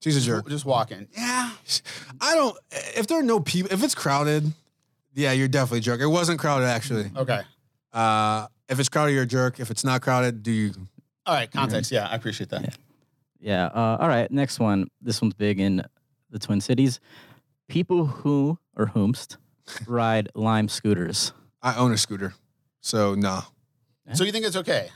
she's 0.00 0.16
a 0.16 0.20
jerk. 0.20 0.48
Just 0.48 0.64
walking. 0.64 1.06
Yeah. 1.16 1.50
I 2.20 2.34
don't. 2.34 2.56
If 2.96 3.06
there 3.06 3.20
are 3.20 3.22
no 3.22 3.38
people, 3.38 3.72
if 3.72 3.82
it's 3.84 3.94
crowded, 3.94 4.52
Yeah, 5.14 5.32
you're 5.32 5.46
definitely 5.48 5.78
a 5.78 5.82
jerk. 5.82 6.00
It 6.00 6.06
wasn't 6.08 6.40
crowded 6.40 6.66
actually. 6.66 7.10
Okay. 7.16 7.42
Uh, 7.92 8.48
if 8.68 8.80
it's 8.80 8.88
crowded, 8.88 9.12
you're 9.12 9.22
a 9.22 9.26
jerk. 9.26 9.60
If 9.60 9.70
it's 9.70 9.84
not 9.84 10.02
crowded, 10.02 10.42
do 10.42 10.50
you? 10.50 10.72
All 11.26 11.34
right. 11.34 11.50
Context. 11.50 11.92
Yeah, 11.92 12.08
I 12.10 12.16
appreciate 12.16 12.50
that. 12.50 12.76
Yeah. 13.40 13.66
Uh, 13.66 13.96
all 14.00 14.08
right. 14.08 14.30
Next 14.30 14.58
one. 14.60 14.88
This 15.00 15.20
one's 15.22 15.34
big 15.34 15.60
in 15.60 15.82
the 16.30 16.38
Twin 16.38 16.60
Cities. 16.60 17.00
People 17.68 18.06
who 18.06 18.58
or 18.76 18.86
whomst 18.86 19.36
ride 19.86 20.28
Lime 20.34 20.68
scooters. 20.68 21.32
I 21.62 21.76
own 21.76 21.92
a 21.92 21.96
scooter, 21.98 22.34
so 22.80 23.14
no. 23.14 23.42
So 24.14 24.24
you 24.24 24.32
think 24.32 24.44
it's 24.46 24.56
okay? 24.56 24.88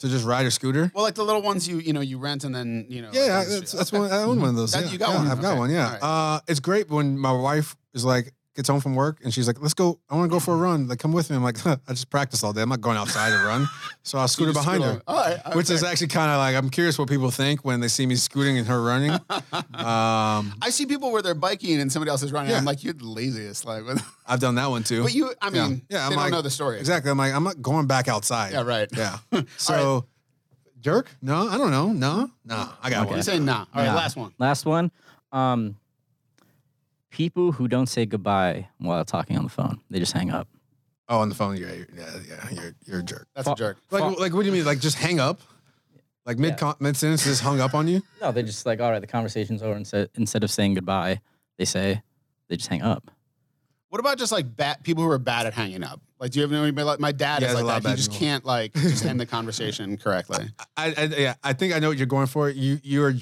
To 0.00 0.08
just 0.08 0.24
ride 0.24 0.46
a 0.46 0.50
scooter? 0.50 0.90
Well, 0.94 1.02
like 1.04 1.14
the 1.14 1.24
little 1.24 1.42
ones 1.42 1.66
you 1.68 1.78
you 1.78 1.92
know 1.92 2.00
you 2.00 2.18
rent 2.18 2.44
and 2.44 2.54
then 2.54 2.86
you 2.88 3.02
know. 3.02 3.10
Yeah, 3.12 3.38
like, 3.38 3.46
I, 3.48 3.50
that's, 3.50 3.72
that's 3.72 3.92
Okay. 3.92 4.00
one. 4.00 4.12
I 4.12 4.22
own 4.22 4.40
one 4.40 4.50
of 4.50 4.56
those. 4.56 4.72
That- 4.72 4.84
yeah. 4.86 4.90
you 4.92 4.98
got 4.98 5.10
Yeah, 5.10 5.16
one? 5.18 5.26
I've 5.28 5.40
got 5.42 5.50
Okay. 5.52 5.58
one. 5.58 5.70
Yeah. 5.70 5.84
All 5.86 5.92
right. 5.92 6.36
Uh, 6.36 6.40
it's 6.48 6.60
great 6.60 6.88
when 6.88 7.18
my 7.18 7.32
wife 7.32 7.76
is 7.94 8.04
like 8.04 8.32
gets 8.56 8.68
home 8.68 8.80
from 8.80 8.94
work 8.96 9.20
and 9.22 9.32
she's 9.32 9.46
like, 9.46 9.60
"Let's 9.62 9.74
go. 9.74 10.00
I 10.10 10.16
want 10.16 10.30
to 10.30 10.34
go 10.34 10.40
for 10.40 10.54
a 10.54 10.56
run. 10.56 10.88
Like, 10.88 10.98
come 10.98 11.12
with 11.12 11.30
me." 11.30 11.36
I'm 11.36 11.42
like, 11.42 11.64
"I 11.66 11.76
just 11.88 12.10
practice 12.10 12.42
all 12.42 12.52
day. 12.52 12.62
I'm 12.62 12.68
not 12.68 12.80
going 12.80 12.96
outside 12.96 13.30
to 13.30 13.36
run." 13.46 13.68
So 14.02 14.18
I'll 14.18 14.24
You 14.24 14.28
scooter 14.28 14.52
behind 14.52 14.82
scoot 14.82 14.84
her. 14.84 14.90
along. 14.90 15.02
All 15.06 15.16
right. 15.16 15.40
all 15.46 15.52
Which 15.54 15.70
is 15.70 15.82
actually 15.84 16.08
kind 16.08 16.30
of 16.30 16.38
like 16.38 16.56
I'm 16.56 16.68
curious 16.70 16.98
what 16.98 17.08
people 17.08 17.30
think 17.30 17.64
when 17.64 17.80
they 17.80 17.88
see 17.88 18.06
me 18.06 18.16
scooting 18.16 18.58
and 18.58 18.66
her 18.66 18.82
running. 18.82 19.12
Um, 19.80 20.54
I 20.62 20.68
see 20.70 20.84
people 20.86 21.10
where 21.10 21.22
they're 21.22 21.34
biking 21.34 21.80
and 21.80 21.90
somebody 21.90 22.10
else 22.10 22.22
is 22.22 22.32
running. 22.32 22.50
Yeah. 22.50 22.58
I'm 22.58 22.64
like, 22.64 22.84
you're 22.84 22.92
the 22.92 23.06
laziest. 23.06 23.64
Like, 23.64 23.82
I've 24.26 24.40
done 24.40 24.56
that 24.56 24.68
one 24.68 24.82
too. 24.82 25.02
But 25.02 25.14
you, 25.14 25.32
I 25.40 25.48
Yeah. 25.50 25.68
mean, 25.68 25.82
Yeah, 25.88 25.98
they 26.00 26.04
I'm 26.04 26.10
don't 26.12 26.18
like- 26.18 26.32
know 26.32 26.42
the 26.42 26.50
story. 26.50 26.78
Exactly. 26.78 27.10
I'm 27.10 27.16
like, 27.18 27.32
I'm 27.32 27.44
not 27.44 27.62
going 27.62 27.86
back 27.86 28.08
outside. 28.08 28.52
Yeah, 28.52 28.62
right. 28.62 28.88
Yeah. 28.94 29.18
So, 29.56 30.04
jerk? 30.80 31.10
No, 31.22 31.48
I 31.48 31.56
don't 31.56 31.70
know. 31.70 31.92
No, 31.92 32.30
no, 32.44 32.68
I 32.82 32.90
got 32.90 33.06
You 33.08 33.14
one. 33.14 33.22
say 33.22 33.38
nah. 33.38 33.60
All 33.60 33.66
right, 33.74 33.86
Nah. 33.86 33.94
last 33.94 34.16
one. 34.16 34.32
Last 34.38 34.66
one. 34.66 34.90
Um, 35.32 35.76
people 37.10 37.52
who 37.52 37.68
don't 37.68 37.86
say 37.86 38.06
goodbye 38.06 38.68
while 38.78 39.04
talking 39.04 39.36
on 39.36 39.44
the 39.44 39.50
phone. 39.50 39.80
They 39.90 39.98
just 39.98 40.12
hang 40.12 40.30
up. 40.30 40.48
Oh, 41.08 41.18
on 41.18 41.28
the 41.28 41.34
phone. 41.34 41.56
Yeah, 41.56 41.72
you're, 41.72 41.86
yeah, 41.96 42.06
yeah. 42.28 42.50
You're, 42.50 42.74
you're 42.86 43.00
a 43.00 43.02
jerk. 43.02 43.26
That's 43.34 43.48
a 43.48 43.54
jerk. 43.54 43.78
Like, 43.90 44.18
like, 44.18 44.32
what 44.32 44.42
do 44.42 44.46
you 44.46 44.52
mean? 44.52 44.64
Like, 44.64 44.78
just 44.78 44.96
hang 44.96 45.18
up? 45.18 45.40
Like 46.26 46.38
mid 46.38 46.58
con- 46.58 46.76
mid 46.78 46.96
sentence, 46.96 47.24
just 47.24 47.42
hung 47.42 47.60
up 47.60 47.74
on 47.74 47.88
you? 47.88 48.02
No, 48.20 48.30
they 48.30 48.42
just 48.42 48.64
like, 48.66 48.80
all 48.80 48.90
right, 48.90 49.00
the 49.00 49.06
conversation's 49.06 49.62
over. 49.62 49.74
Instead, 49.76 50.10
instead 50.14 50.44
of 50.44 50.50
saying 50.50 50.74
goodbye, 50.74 51.20
they 51.58 51.64
say, 51.64 52.02
they 52.48 52.56
just 52.56 52.68
hang 52.68 52.82
up. 52.82 53.10
What 53.88 53.98
about 53.98 54.18
just 54.18 54.30
like 54.30 54.54
bad 54.54 54.84
people 54.84 55.02
who 55.02 55.10
are 55.10 55.18
bad 55.18 55.46
at 55.46 55.54
hanging 55.54 55.82
up? 55.82 56.00
Like, 56.20 56.30
do 56.30 56.38
you 56.38 56.42
have 56.42 56.52
anybody 56.52 56.84
like 56.84 57.00
my 57.00 57.10
dad 57.10 57.42
Yeah, 57.42 57.48
is 57.48 57.54
there's 57.54 57.64
a 57.64 57.66
lot 57.66 57.74
like 57.74 57.82
that? 57.84 57.90
He 57.90 57.96
just 57.96 58.10
people. 58.10 58.26
can't 58.26 58.44
like 58.44 58.74
just 58.74 59.04
end 59.04 59.18
the 59.18 59.26
conversation 59.36 59.96
correctly. 59.96 60.46
I, 60.76 60.94
I, 60.96 61.04
yeah, 61.06 61.34
I 61.42 61.54
think 61.54 61.74
I 61.74 61.80
know 61.80 61.88
what 61.88 61.96
you're 61.98 62.06
going 62.06 62.28
for. 62.28 62.48
You, 62.48 62.78
you're. 62.84 63.12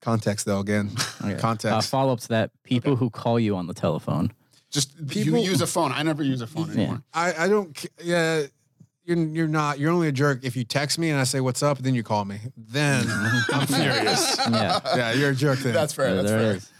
Ju- 0.00 0.04
Context 0.04 0.46
though. 0.46 0.60
Again, 0.60 0.90
Okay. 1.22 1.34
Uh, 1.34 1.38
context. 1.38 1.90
follow 1.90 2.12
up 2.12 2.20
to 2.20 2.28
that. 2.28 2.50
People 2.62 2.96
who 2.96 3.10
call 3.10 3.38
you 3.40 3.56
on 3.56 3.66
the 3.66 3.74
telephone. 3.74 4.32
Just 4.70 4.94
People- 5.08 5.38
you 5.40 5.50
use 5.50 5.60
a 5.60 5.66
phone. 5.66 5.92
I 5.92 6.02
never 6.02 6.22
use 6.22 6.40
a 6.40 6.46
phone 6.46 6.70
anymore. 6.70 7.02
I, 7.14 7.44
I 7.44 7.48
don't. 7.48 7.86
Yeah, 8.02 8.42
you're, 9.04 9.16
you're 9.18 9.48
not. 9.48 9.78
You're 9.78 9.90
only 9.92 10.08
a 10.08 10.12
jerk 10.12 10.40
if 10.44 10.54
you 10.56 10.64
text 10.64 10.98
me 10.98 11.08
and 11.10 11.18
I 11.18 11.24
say 11.24 11.40
what's 11.40 11.62
up, 11.62 11.78
then 11.78 11.94
you 11.94 12.02
call 12.02 12.24
me. 12.26 12.38
Then 12.56 13.06
I'm 13.52 13.66
furious. 13.66 14.36
Yeah. 14.38 14.78
Yeah, 14.96 15.12
you're 15.12 15.30
a 15.30 15.34
jerk. 15.34 15.58
Then 15.60 15.72
That's 15.72 15.94
fair. 15.94 16.22
there 16.22 16.22
That's 16.22 16.70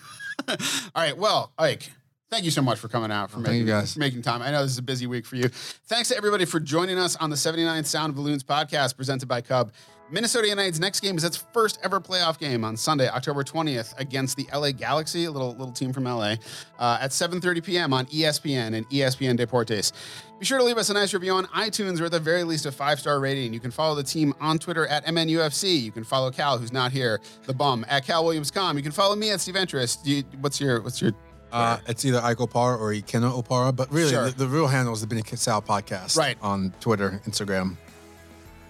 fair. 0.47 0.55
it 0.55 0.61
is. 0.61 0.91
All 0.95 1.03
right. 1.03 1.17
Well, 1.17 1.51
Ike, 1.59 1.91
thank 2.31 2.45
you 2.45 2.51
so 2.51 2.61
much 2.63 2.79
for 2.79 2.89
coming 2.89 3.11
out 3.11 3.31
for 3.31 3.37
thank 3.37 3.47
making, 3.49 3.61
you, 3.61 3.67
guys. 3.73 3.97
making 3.97 4.21
time. 4.23 4.43
I 4.43 4.51
know 4.51 4.63
this 4.63 4.73
is 4.73 4.79
a 4.79 4.83
busy 4.83 5.07
week 5.07 5.25
for 5.27 5.37
you. 5.37 5.49
Thanks 5.49 6.11
to 6.11 6.17
everybody 6.17 6.45
for 6.45 6.61
joining 6.61 6.99
us 6.99 7.17
on 7.17 7.31
the 7.31 7.37
79th 7.37 7.87
Sound 7.87 8.11
of 8.11 8.17
the 8.17 8.23
Loons 8.23 8.45
podcast 8.45 8.97
presented 8.97 9.27
by 9.29 9.41
Cub. 9.41 9.73
Minnesota 10.11 10.49
United's 10.49 10.81
next 10.81 11.01
game 11.01 11.17
is 11.17 11.25
its 11.25 11.37
first 11.37 11.79
ever 11.83 12.01
playoff 12.01 12.39
game 12.39 12.65
on 12.65 12.77
Sunday, 12.77 13.09
October 13.09 13.45
20th, 13.45 13.99
against 13.99 14.37
the 14.37 14.47
LA 14.55 14.73
Galaxy, 14.73 15.25
a 15.25 15.31
little 15.31 15.51
little 15.51 15.73
team 15.73 15.93
from 15.93 16.05
LA, 16.05 16.37
uh, 16.79 16.99
at 17.01 17.11
7:30 17.11 17.63
p.m. 17.65 17.93
on 17.93 18.07
ESPN 18.07 18.75
and 18.75 18.89
ESPN 18.91 19.39
Deportes. 19.39 19.93
Be 20.39 20.47
sure 20.47 20.59
to 20.59 20.65
leave 20.65 20.79
us 20.79 20.89
a 20.89 20.95
nice 20.95 21.13
review 21.13 21.33
on 21.33 21.47
iTunes 21.47 22.01
or 22.01 22.05
at 22.05 22.13
the 22.13 22.21
very 22.21 22.45
least 22.45 22.65
a 22.65 22.73
five 22.73 23.01
star 23.01 23.19
rating. 23.21 23.53
You 23.53 23.61
can 23.61 23.71
follow 23.71 23.95
the 23.95 24.03
team 24.05 24.33
on 24.41 24.59
Twitter 24.59 24.87
at 24.87 25.05
MNUFC. 25.07 25.83
You 25.83 25.91
can 25.93 26.05
follow 26.05 26.31
Cal, 26.31 26.59
who's 26.59 26.73
not 26.73 26.93
here, 26.93 27.21
the 27.45 27.53
bum, 27.53 27.85
at 27.89 28.05
CalWilliams.com. 28.07 28.77
You 28.77 28.83
can 28.83 28.93
follow 28.93 29.17
me 29.17 29.31
at 29.31 29.41
Steve 29.41 29.57
Entrust. 29.57 30.05
Do 30.05 30.13
you, 30.13 30.23
what's 30.41 30.61
your 30.61 30.81
what's 30.83 31.03
your 31.03 31.13
Uh, 31.53 31.79
it's 31.89 32.05
either 32.05 32.21
Ike 32.21 32.39
Opara 32.39 32.79
or 32.79 32.93
Ikena 32.95 33.43
Opara, 33.43 33.75
but 33.75 33.91
really 33.93 34.11
Sure. 34.13 34.27
the, 34.31 34.45
the 34.45 34.47
real 34.49 34.69
handle 34.69 34.93
is 34.95 35.01
the 35.01 35.07
Benny 35.07 35.23
Sal 35.35 35.61
podcast. 35.63 36.17
Right. 36.17 36.37
On 36.41 36.73
Twitter, 36.81 37.21
Instagram, 37.27 37.77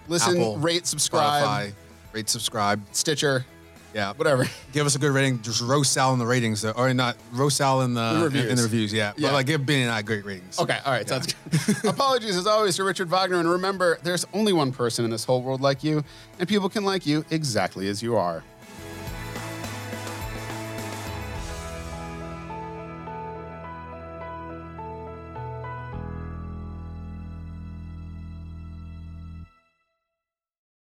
listen, 0.09 0.35
Apple, 0.37 0.57
rate, 0.57 0.85
subscribe, 0.87 1.43
Spotify, 1.43 1.73
rate, 2.13 2.29
subscribe. 2.29 2.81
Stitcher, 2.91 3.45
Yeah. 3.93 4.13
whatever. 4.13 4.45
Give 4.71 4.85
us 4.85 4.95
a 4.95 4.99
good 4.99 5.11
rating. 5.11 5.41
Just 5.41 5.61
roast 5.61 5.93
Sal 5.93 6.13
in 6.13 6.19
the 6.19 6.25
ratings, 6.25 6.61
though, 6.61 6.71
or 6.71 6.93
not 6.93 7.17
roast 7.31 7.57
Sal 7.57 7.81
in 7.81 7.93
the, 7.93 8.13
The 8.13 8.23
reviews. 8.25 8.45
In, 8.51 8.55
the 8.57 8.63
reviews. 8.63 8.93
Yeah. 8.93 9.13
Yeah. 9.17 9.29
But 9.29 9.33
like 9.35 9.45
give 9.47 9.65
Benny 9.65 9.83
and 9.83 9.91
I 9.91 10.01
great 10.01 10.25
ratings. 10.25 10.59
Okay, 10.59 10.77
all 10.85 10.91
right, 10.91 11.07
sounds 11.07 11.33
good. 11.33 11.75
Apologies 11.85 12.35
as 12.37 12.45
always 12.47 12.75
to 12.75 12.83
Richard 12.83 13.09
Wagner, 13.09 13.39
and 13.39 13.49
remember, 13.49 13.97
there's 14.03 14.25
only 14.33 14.53
one 14.53 14.71
person 14.71 15.05
in 15.05 15.11
this 15.11 15.23
whole 15.23 15.41
world 15.41 15.61
like 15.61 15.83
you, 15.83 16.03
and 16.39 16.47
people 16.49 16.69
can 16.69 16.83
like 16.83 17.05
you 17.05 17.23
exactly 17.31 17.87
as 17.87 18.03
you 18.03 18.15
are. 18.15 18.43